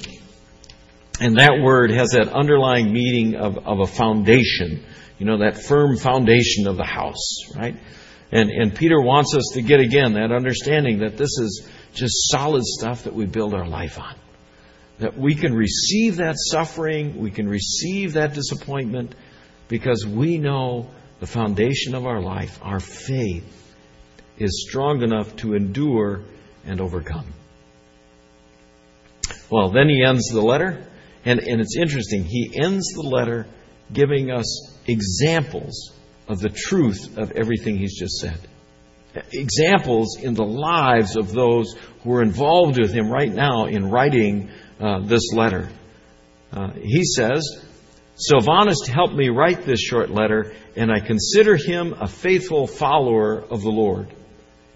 And 1.20 1.38
that 1.38 1.62
word 1.62 1.92
has 1.92 2.10
that 2.12 2.30
underlying 2.30 2.92
meaning 2.92 3.36
of, 3.36 3.58
of 3.68 3.80
a 3.80 3.88
foundation. 3.88 4.84
You 5.20 5.26
know, 5.26 5.40
that 5.40 5.64
firm 5.64 5.98
foundation 5.98 6.68
of 6.68 6.78
the 6.78 6.86
house, 6.86 7.56
right? 7.56 7.76
And, 8.32 8.50
and 8.50 8.76
Peter 8.76 9.00
wants 9.00 9.36
us 9.36 9.52
to 9.54 9.62
get 9.62 9.80
again 9.80 10.14
that 10.14 10.32
understanding 10.32 11.00
that 11.00 11.18
this 11.18 11.38
is 11.40 11.68
just 11.94 12.30
solid 12.30 12.64
stuff 12.64 13.04
that 13.04 13.14
we 13.14 13.26
build 13.26 13.54
our 13.54 13.68
life 13.68 14.00
on 14.00 14.16
that 15.00 15.18
we 15.18 15.36
can 15.36 15.54
receive 15.54 16.18
that 16.18 16.36
suffering, 16.38 17.18
we 17.18 17.32
can 17.32 17.48
receive 17.48 18.14
that 18.14 18.34
disappointment 18.34 19.14
because 19.68 20.06
we 20.06 20.38
know 20.38 20.90
the 21.20 21.28
foundation 21.28 21.94
of 21.94 22.06
our 22.06 22.22
life, 22.22 22.60
our 22.62 22.80
faith, 22.80 23.54
is 24.38 24.66
strong 24.68 25.02
enough 25.02 25.36
to 25.36 25.54
endure 25.54 26.22
and 26.66 26.82
overcome. 26.82 27.26
Well, 29.50 29.70
then 29.70 29.88
he 29.90 30.04
ends 30.04 30.28
the 30.30 30.42
letter, 30.42 30.86
and, 31.26 31.40
and 31.40 31.62
it's 31.62 31.78
interesting. 31.78 32.24
He 32.24 32.52
ends 32.56 32.88
the 32.94 33.04
letter 33.04 33.48
giving 33.92 34.32
us 34.32 34.74
examples 34.88 35.92
of 36.28 36.40
the 36.40 36.50
truth 36.50 37.18
of 37.18 37.32
everything 37.32 37.78
he's 37.78 37.98
just 37.98 38.18
said. 38.18 38.40
Examples 39.32 40.18
in 40.22 40.34
the 40.34 40.46
lives 40.46 41.18
of 41.18 41.32
those 41.32 41.76
who 42.04 42.14
are 42.14 42.22
involved 42.22 42.80
with 42.80 42.94
him 42.94 43.10
right 43.10 43.32
now 43.32 43.66
in 43.66 43.90
writing 43.90 44.52
uh, 44.80 45.00
this 45.00 45.34
letter. 45.34 45.70
Uh, 46.52 46.72
he 46.82 47.04
says, 47.04 47.44
Silvanus 48.16 48.88
helped 48.88 49.14
me 49.14 49.30
write 49.30 49.64
this 49.64 49.80
short 49.80 50.10
letter, 50.10 50.54
and 50.76 50.92
I 50.92 51.00
consider 51.00 51.56
him 51.56 51.94
a 51.94 52.08
faithful 52.08 52.68
follower 52.68 53.40
of 53.40 53.62
the 53.62 53.70
Lord. 53.70 54.14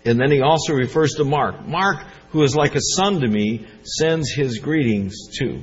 And 0.05 0.19
then 0.19 0.31
he 0.31 0.41
also 0.41 0.73
refers 0.73 1.13
to 1.13 1.23
Mark. 1.23 1.67
Mark, 1.67 2.03
who 2.29 2.43
is 2.43 2.55
like 2.55 2.75
a 2.75 2.81
son 2.81 3.21
to 3.21 3.27
me, 3.27 3.67
sends 3.83 4.31
his 4.31 4.59
greetings 4.59 5.15
too. 5.37 5.61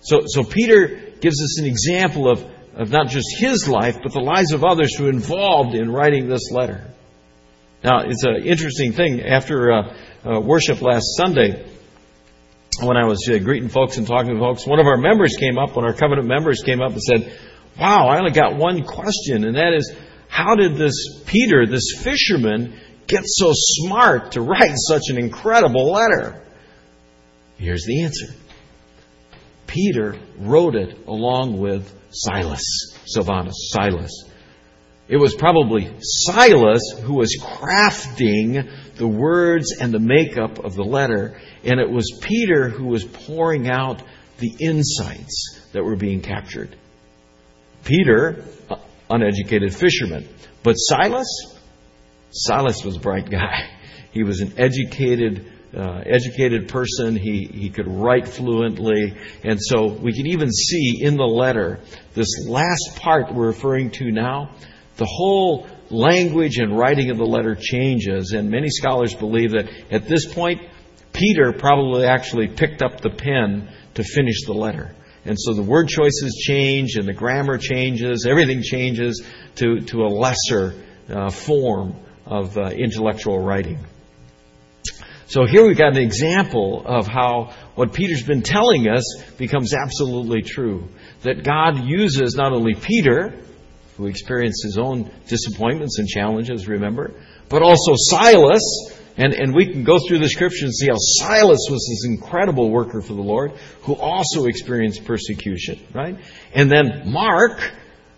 So, 0.00 0.22
so 0.26 0.44
Peter 0.44 0.86
gives 1.20 1.42
us 1.42 1.60
an 1.60 1.66
example 1.66 2.30
of, 2.30 2.44
of 2.76 2.90
not 2.90 3.08
just 3.08 3.26
his 3.38 3.66
life, 3.66 3.98
but 4.02 4.12
the 4.12 4.20
lives 4.20 4.52
of 4.52 4.62
others 4.62 4.94
who 4.94 5.06
are 5.06 5.10
involved 5.10 5.74
in 5.74 5.90
writing 5.90 6.28
this 6.28 6.50
letter. 6.50 6.84
Now, 7.82 8.02
it's 8.04 8.24
an 8.24 8.44
interesting 8.44 8.92
thing. 8.92 9.22
After 9.22 9.72
uh, 9.72 9.94
uh, 10.24 10.40
worship 10.40 10.82
last 10.82 11.04
Sunday, 11.16 11.66
when 12.80 12.96
I 12.96 13.06
was 13.06 13.28
uh, 13.32 13.38
greeting 13.38 13.70
folks 13.70 13.96
and 13.96 14.06
talking 14.06 14.34
to 14.34 14.38
folks, 14.38 14.66
one 14.66 14.78
of 14.78 14.86
our 14.86 14.98
members 14.98 15.36
came 15.36 15.56
up, 15.58 15.74
one 15.74 15.86
of 15.86 15.94
our 15.94 15.98
covenant 15.98 16.28
members 16.28 16.62
came 16.62 16.82
up 16.82 16.92
and 16.92 17.02
said, 17.02 17.38
Wow, 17.80 18.08
I 18.08 18.18
only 18.18 18.32
got 18.32 18.56
one 18.56 18.84
question, 18.84 19.44
and 19.44 19.56
that 19.56 19.74
is, 19.74 19.92
how 20.28 20.54
did 20.54 20.76
this 20.76 21.22
Peter, 21.26 21.66
this 21.66 21.94
fisherman, 21.98 22.78
get 23.06 23.22
so 23.24 23.52
smart 23.54 24.32
to 24.32 24.40
write 24.42 24.74
such 24.74 25.02
an 25.08 25.18
incredible 25.18 25.92
letter? 25.92 26.42
Here's 27.58 27.84
the 27.84 28.02
answer 28.02 28.26
Peter 29.66 30.16
wrote 30.38 30.74
it 30.74 31.06
along 31.06 31.58
with 31.58 31.92
Silas, 32.10 32.62
Silvanus, 33.04 33.70
Silas. 33.72 34.24
It 35.08 35.18
was 35.18 35.34
probably 35.34 35.88
Silas 36.00 36.82
who 37.02 37.14
was 37.14 37.36
crafting 37.40 38.68
the 38.96 39.06
words 39.06 39.76
and 39.80 39.92
the 39.92 40.00
makeup 40.00 40.64
of 40.64 40.74
the 40.74 40.84
letter, 40.84 41.40
and 41.62 41.78
it 41.78 41.88
was 41.88 42.18
Peter 42.22 42.68
who 42.68 42.86
was 42.86 43.04
pouring 43.04 43.68
out 43.68 44.02
the 44.38 44.52
insights 44.58 45.68
that 45.72 45.84
were 45.84 45.96
being 45.96 46.20
captured. 46.22 46.74
Peter, 47.84 48.44
uneducated 49.08 49.74
fisherman. 49.74 50.28
But 50.62 50.74
Silas, 50.74 51.28
Silas 52.30 52.84
was 52.84 52.96
a 52.96 53.00
bright 53.00 53.30
guy. 53.30 53.70
He 54.12 54.22
was 54.22 54.40
an 54.40 54.54
educated, 54.56 55.52
uh, 55.74 56.02
educated 56.04 56.68
person. 56.68 57.16
He, 57.16 57.48
he 57.52 57.70
could 57.70 57.88
write 57.88 58.28
fluently. 58.28 59.14
And 59.44 59.58
so 59.60 59.92
we 59.92 60.12
can 60.12 60.26
even 60.26 60.50
see 60.50 61.02
in 61.02 61.16
the 61.16 61.24
letter, 61.24 61.80
this 62.14 62.46
last 62.48 62.96
part 62.96 63.34
we're 63.34 63.46
referring 63.46 63.90
to 63.92 64.10
now, 64.10 64.54
the 64.96 65.06
whole 65.06 65.66
language 65.90 66.58
and 66.58 66.76
writing 66.76 67.10
of 67.10 67.18
the 67.18 67.24
letter 67.24 67.54
changes. 67.54 68.32
And 68.32 68.50
many 68.50 68.68
scholars 68.70 69.14
believe 69.14 69.52
that 69.52 69.68
at 69.90 70.06
this 70.06 70.32
point, 70.32 70.62
Peter 71.12 71.52
probably 71.52 72.04
actually 72.04 72.48
picked 72.48 72.82
up 72.82 73.00
the 73.00 73.10
pen 73.10 73.68
to 73.94 74.04
finish 74.04 74.44
the 74.44 74.52
letter. 74.52 74.94
And 75.24 75.36
so 75.38 75.54
the 75.54 75.62
word 75.62 75.88
choices 75.88 76.44
change 76.46 76.94
and 76.96 77.08
the 77.08 77.12
grammar 77.12 77.58
changes, 77.58 78.26
everything 78.28 78.62
changes 78.62 79.24
to, 79.56 79.80
to 79.80 80.02
a 80.02 80.08
lesser 80.08 80.74
uh, 81.08 81.30
form 81.30 81.96
of 82.24 82.56
uh, 82.56 82.70
intellectual 82.70 83.38
writing. 83.38 83.84
So 85.28 85.44
here 85.44 85.66
we've 85.66 85.76
got 85.76 85.96
an 85.96 86.02
example 86.02 86.84
of 86.86 87.08
how 87.08 87.52
what 87.74 87.92
Peter's 87.92 88.22
been 88.22 88.42
telling 88.42 88.88
us 88.88 89.02
becomes 89.36 89.74
absolutely 89.74 90.42
true. 90.42 90.88
That 91.22 91.42
God 91.42 91.84
uses 91.84 92.36
not 92.36 92.52
only 92.52 92.74
Peter, 92.74 93.34
who 93.96 94.06
experienced 94.06 94.62
his 94.62 94.78
own 94.78 95.10
disappointments 95.26 95.98
and 95.98 96.06
challenges, 96.06 96.68
remember, 96.68 97.12
but 97.48 97.62
also 97.62 97.94
Silas, 97.96 98.62
and, 99.16 99.32
and 99.32 99.52
we 99.52 99.72
can 99.72 99.82
go 99.82 99.98
through 99.98 100.20
the 100.20 100.28
scripture 100.28 100.66
and 100.66 100.74
see 100.74 100.86
how 100.86 100.96
Silas 100.96 101.66
was 101.70 101.84
this 101.90 102.08
incredible 102.08 102.70
worker 102.70 103.00
for 103.00 103.14
the 103.14 103.22
Lord 103.22 103.52
who 103.82 103.94
also 103.96 104.44
experienced 104.44 105.04
persecution, 105.06 105.84
right? 105.92 106.18
And 106.54 106.70
then 106.70 107.10
Mark, 107.10 107.72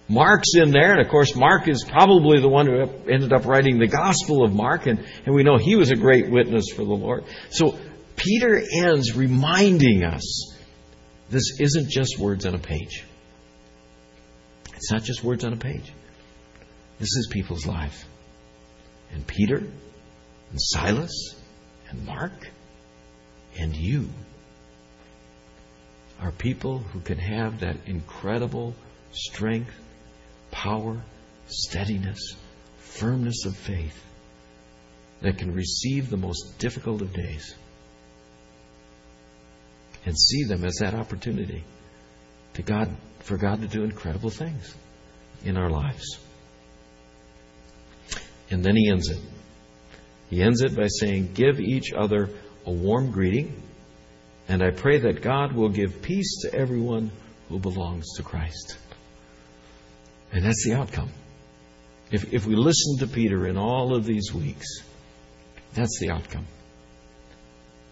Mark's 0.09 0.55
in 0.55 0.71
there, 0.71 0.93
and 0.93 1.01
of 1.01 1.09
course, 1.09 1.37
Mark 1.37 1.69
is 1.69 1.85
probably 1.85 2.41
the 2.41 2.49
one 2.49 2.67
who 2.67 2.81
ended 3.11 3.33
up 3.33 3.45
writing 3.45 3.79
the 3.79 3.87
Gospel 3.87 4.45
of 4.45 4.55
Mark, 4.55 4.87
and, 4.87 5.05
and 5.27 5.35
we 5.35 5.43
know 5.43 5.59
he 5.59 5.77
was 5.77 5.91
a 5.91 5.97
great 5.97 6.31
witness 6.31 6.71
for 6.75 6.85
the 6.85 6.95
Lord. 6.95 7.25
So 7.51 7.79
Peter 8.17 8.63
ends 8.83 9.15
reminding 9.15 10.05
us 10.05 10.57
this 11.29 11.61
isn't 11.61 11.91
just 11.91 12.19
words 12.19 12.47
on 12.47 12.55
a 12.55 12.59
page. 12.59 13.05
It's 14.75 14.91
not 14.91 15.03
just 15.03 15.23
words 15.23 15.45
on 15.45 15.53
a 15.53 15.57
page. 15.57 15.93
This 16.99 17.15
is 17.17 17.29
people's 17.31 17.67
life. 17.67 18.07
And 19.13 19.27
Peter 19.27 19.57
and 19.57 20.57
Silas 20.57 21.35
and 21.91 22.07
Mark 22.07 22.33
and 23.59 23.75
you 23.75 24.09
are 26.21 26.33
people 26.33 26.79
who 26.79 27.01
can 27.01 27.19
have 27.19 27.61
that 27.61 27.77
incredible 27.87 28.75
strength, 29.13 29.75
power, 30.51 31.01
steadiness, 31.47 32.37
firmness 32.79 33.45
of 33.45 33.57
faith 33.57 34.05
that 35.21 35.39
can 35.39 35.53
receive 35.53 36.11
the 36.11 36.17
most 36.17 36.59
difficult 36.59 37.03
of 37.03 37.13
days 37.13 37.55
and 40.05 40.19
see 40.19 40.45
them 40.45 40.65
as 40.65 40.77
that 40.81 40.95
opportunity 40.95 41.65
to 42.55 42.63
God 42.63 42.95
for 43.21 43.37
God 43.37 43.61
to 43.61 43.69
do 43.69 43.85
incredible 43.85 44.31
things 44.31 44.75
in 45.45 45.57
our 45.57 45.71
lives. 45.71 46.19
And 48.51 48.65
then 48.65 48.77
he 48.77 48.91
ends 48.91 49.11
it. 49.11 49.19
He 50.31 50.43
ends 50.43 50.63
it 50.63 50.75
by 50.75 50.87
saying, 50.87 51.33
Give 51.35 51.61
each 51.61 51.93
other 51.93 52.31
a 52.65 52.71
warm 52.71 53.11
greeting, 53.11 53.63
and 54.49 54.63
I 54.63 54.71
pray 54.71 54.99
that 54.99 55.23
God 55.23 55.53
will 55.53 55.69
give 55.69 56.03
peace 56.03 56.43
to 56.43 56.55
everyone 56.55 57.11
who 57.49 57.59
belongs 57.59 58.07
to 58.17 58.23
Christ. 58.23 58.79
And 60.33 60.45
that's 60.45 60.65
the 60.65 60.75
outcome. 60.75 61.11
If, 62.11 62.33
if 62.33 62.47
we 62.47 62.55
listen 62.55 62.99
to 62.99 63.07
Peter 63.07 63.47
in 63.47 63.57
all 63.57 63.95
of 63.95 64.05
these 64.05 64.33
weeks, 64.33 64.67
that's 65.75 65.99
the 66.01 66.11
outcome. 66.11 66.47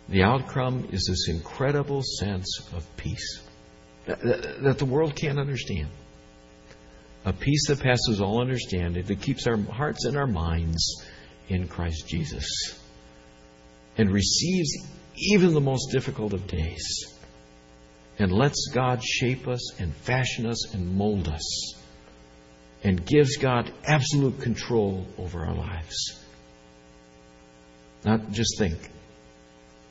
The 0.09 0.23
outcome 0.23 0.89
is 0.93 1.07
this 1.09 1.29
incredible 1.29 2.03
sense 2.03 2.61
of 2.73 2.85
peace 2.97 3.43
that, 4.07 4.21
that, 4.63 4.79
the 4.79 4.85
world 4.85 5.17
can't 5.17 5.39
understand. 5.39 5.89
A 7.25 7.33
peace 7.33 7.67
that 7.67 7.81
passes 7.81 8.21
all 8.21 8.41
understanding, 8.41 9.05
that 9.05 9.21
keeps 9.21 9.49
our 9.49 9.57
hearts 9.57 10.05
and 10.05 10.17
our 10.17 10.29
minds 10.29 11.05
in 11.49 11.67
Christ 11.67 12.07
Jesus 12.07 12.47
and 13.99 14.11
receives 14.11 14.71
even 15.17 15.55
the 15.55 15.61
most 15.61 15.91
difficult 15.91 16.35
of 16.35 16.47
days 16.47 17.05
and 18.19 18.33
lets 18.33 18.69
God 18.73 19.03
shape 19.03 19.49
us 19.49 19.81
and 19.81 19.95
fashion 19.95 20.47
us 20.47 20.73
and 20.73 20.97
mold 20.97 21.29
us 21.29 21.75
and 22.83 23.05
gives 23.05 23.37
God 23.37 23.73
absolute 23.85 24.41
control 24.41 25.07
over 25.19 25.45
our 25.45 25.55
lives. 25.55 26.23
Not 28.05 28.31
just 28.31 28.59
think. 28.59 28.79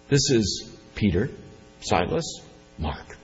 This 0.08 0.30
is 0.30 0.78
Peter, 0.96 1.30
Silas, 1.82 2.42
Mark. 2.78 3.18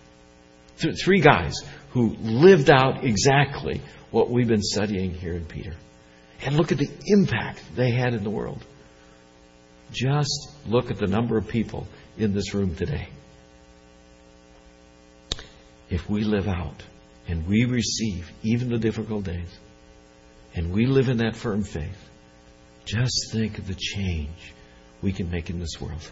Three 0.77 1.21
guys 1.21 1.53
who 1.91 2.15
lived 2.19 2.69
out 2.69 3.03
exactly 3.03 3.81
what 4.09 4.29
we've 4.29 4.47
been 4.47 4.63
studying 4.63 5.13
here 5.13 5.33
in 5.33 5.45
Peter. 5.45 5.75
And 6.43 6.55
look 6.55 6.71
at 6.71 6.79
the 6.79 6.89
impact 7.05 7.61
they 7.75 7.91
had 7.91 8.13
in 8.13 8.23
the 8.23 8.29
world. 8.29 8.65
Just 9.91 10.49
look 10.65 10.89
at 10.89 10.97
the 10.97 11.07
number 11.07 11.37
of 11.37 11.47
people 11.47 11.87
in 12.17 12.33
this 12.33 12.53
room 12.53 12.75
today. 12.75 13.09
If 15.89 16.09
we 16.09 16.23
live 16.23 16.47
out 16.47 16.83
and 17.27 17.47
we 17.47 17.65
receive 17.65 18.31
even 18.43 18.69
the 18.69 18.77
difficult 18.77 19.23
days, 19.25 19.49
and 20.55 20.73
we 20.73 20.85
live 20.85 21.09
in 21.09 21.17
that 21.17 21.35
firm 21.35 21.63
faith, 21.63 22.09
just 22.85 23.31
think 23.31 23.57
of 23.57 23.67
the 23.67 23.75
change 23.75 24.53
we 25.01 25.11
can 25.11 25.29
make 25.29 25.49
in 25.49 25.59
this 25.59 25.79
world. 25.79 26.09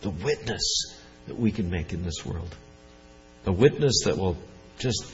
The 0.00 0.10
witness 0.10 1.00
that 1.26 1.38
we 1.38 1.50
can 1.50 1.70
make 1.70 1.92
in 1.92 2.02
this 2.02 2.24
world. 2.24 2.54
The 3.44 3.52
witness 3.52 4.02
that 4.04 4.16
will 4.16 4.36
just 4.78 5.12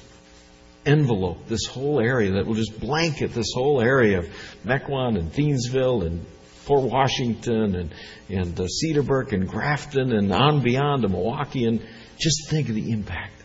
envelope 0.87 1.47
this 1.49 1.67
whole 1.67 2.01
area, 2.01 2.33
that 2.33 2.47
will 2.47 2.55
just 2.55 2.81
blanket 2.81 3.35
this 3.35 3.53
whole 3.55 3.81
area 3.81 4.19
of 4.19 4.29
Mequon 4.65 5.19
and 5.19 5.33
Thiensville 5.33 6.07
and 6.07 6.27
Fort 6.65 6.83
Washington 6.83 7.75
and, 7.75 7.95
and 8.29 8.59
uh, 8.59 8.65
Cedarburg 8.65 9.33
and 9.33 9.49
Grafton 9.49 10.13
and 10.13 10.33
on 10.33 10.63
beyond 10.63 11.03
to 11.03 11.09
Milwaukee. 11.09 11.65
And 11.65 11.87
just 12.19 12.49
think 12.49 12.69
of 12.69 12.75
the 12.75 12.91
impact 12.93 13.40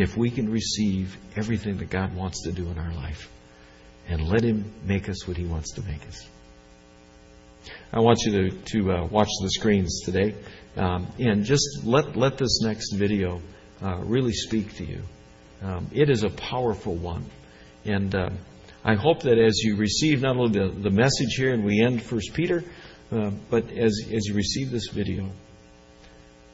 if 0.00 0.16
we 0.16 0.30
can 0.30 0.50
receive 0.50 1.16
everything 1.36 1.78
that 1.78 1.90
God 1.90 2.14
wants 2.14 2.42
to 2.44 2.52
do 2.52 2.68
in 2.68 2.78
our 2.78 2.92
life 2.94 3.30
and 4.08 4.28
let 4.28 4.42
Him 4.42 4.72
make 4.84 5.08
us 5.08 5.26
what 5.26 5.36
He 5.36 5.44
wants 5.44 5.74
to 5.74 5.82
make 5.82 6.06
us. 6.06 6.26
I 7.92 8.00
want 8.00 8.20
you 8.24 8.50
to, 8.50 8.50
to 8.50 8.92
uh, 8.92 9.06
watch 9.06 9.28
the 9.42 9.50
screens 9.50 10.02
today 10.04 10.34
um, 10.76 11.08
and 11.18 11.44
just 11.44 11.84
let, 11.84 12.16
let 12.16 12.38
this 12.38 12.60
next 12.62 12.92
video 12.92 13.40
uh, 13.82 13.98
really 13.98 14.32
speak 14.32 14.76
to 14.76 14.84
you. 14.84 15.02
Um, 15.62 15.88
it 15.92 16.08
is 16.08 16.22
a 16.22 16.30
powerful 16.30 16.94
one. 16.94 17.26
And 17.84 18.14
uh, 18.14 18.30
I 18.84 18.94
hope 18.94 19.22
that 19.22 19.38
as 19.38 19.58
you 19.58 19.76
receive 19.76 20.22
not 20.22 20.36
only 20.36 20.58
the, 20.58 20.68
the 20.68 20.90
message 20.90 21.34
here 21.36 21.52
and 21.52 21.64
we 21.64 21.82
end 21.82 22.02
First 22.02 22.32
Peter, 22.34 22.62
uh, 23.10 23.30
but 23.50 23.70
as, 23.72 24.00
as 24.12 24.26
you 24.26 24.34
receive 24.34 24.70
this 24.70 24.88
video, 24.88 25.30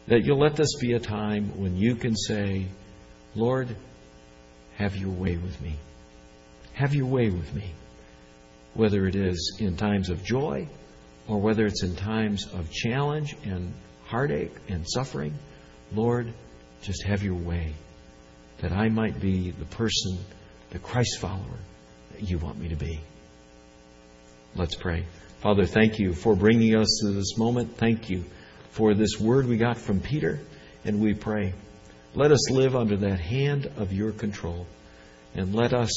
that 0.06 0.24
you'll 0.24 0.38
let 0.38 0.56
this 0.56 0.76
be 0.80 0.92
a 0.92 1.00
time 1.00 1.60
when 1.60 1.76
you 1.76 1.96
can 1.96 2.14
say, 2.14 2.66
Lord, 3.34 3.74
have 4.76 4.96
your 4.96 5.10
way 5.10 5.36
with 5.36 5.60
me. 5.60 5.76
Have 6.74 6.94
your 6.94 7.06
way 7.06 7.30
with 7.30 7.52
me. 7.54 7.70
Whether 8.74 9.06
it 9.06 9.14
is 9.14 9.56
in 9.60 9.76
times 9.76 10.10
of 10.10 10.24
joy 10.24 10.68
or 11.28 11.40
whether 11.40 11.66
it's 11.66 11.82
in 11.82 11.96
times 11.96 12.46
of 12.52 12.70
challenge 12.70 13.36
and 13.44 13.72
heartache 14.06 14.54
and 14.68 14.84
suffering, 14.88 15.34
Lord, 15.92 16.32
just 16.82 17.04
have 17.04 17.22
your 17.22 17.34
way 17.34 17.72
that 18.58 18.72
I 18.72 18.88
might 18.88 19.20
be 19.20 19.50
the 19.50 19.64
person, 19.64 20.18
the 20.70 20.78
Christ 20.78 21.18
follower 21.20 21.58
that 22.12 22.28
you 22.28 22.38
want 22.38 22.58
me 22.58 22.68
to 22.68 22.76
be. 22.76 23.00
Let's 24.56 24.74
pray. 24.74 25.04
Father, 25.40 25.66
thank 25.66 25.98
you 25.98 26.14
for 26.14 26.36
bringing 26.36 26.76
us 26.76 27.00
to 27.02 27.12
this 27.12 27.36
moment. 27.36 27.76
Thank 27.76 28.10
you 28.10 28.24
for 28.70 28.94
this 28.94 29.18
word 29.20 29.46
we 29.46 29.56
got 29.56 29.76
from 29.76 30.00
Peter, 30.00 30.40
and 30.84 31.00
we 31.00 31.14
pray. 31.14 31.54
Let 32.14 32.30
us 32.30 32.50
live 32.50 32.76
under 32.76 32.96
that 32.98 33.18
hand 33.18 33.70
of 33.76 33.92
your 33.92 34.12
control, 34.12 34.66
and 35.34 35.54
let 35.54 35.74
us 35.74 35.90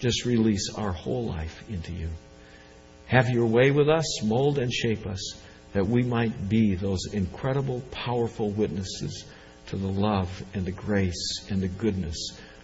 just 0.00 0.24
release 0.24 0.74
our 0.74 0.90
whole 0.90 1.26
life 1.26 1.62
into 1.68 1.92
you. 1.92 2.08
Have 3.06 3.28
your 3.28 3.46
way 3.46 3.70
with 3.70 3.88
us, 3.88 4.22
mold 4.22 4.58
and 4.58 4.72
shape 4.72 5.06
us, 5.06 5.20
that 5.72 5.86
we 5.86 6.02
might 6.02 6.48
be 6.48 6.74
those 6.74 7.12
incredible, 7.12 7.82
powerful 7.92 8.50
witnesses 8.50 9.24
to 9.68 9.76
the 9.76 9.86
love 9.86 10.42
and 10.54 10.64
the 10.64 10.72
grace 10.72 11.46
and 11.48 11.60
the 11.60 11.68
goodness 11.68 12.16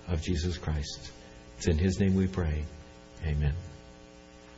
of 0.08 0.22
Jesus 0.22 0.58
Christ. 0.58 1.12
It's 1.58 1.68
in 1.68 1.78
His 1.78 2.00
name 2.00 2.16
we 2.16 2.26
pray. 2.26 2.64
Amen. 3.24 3.54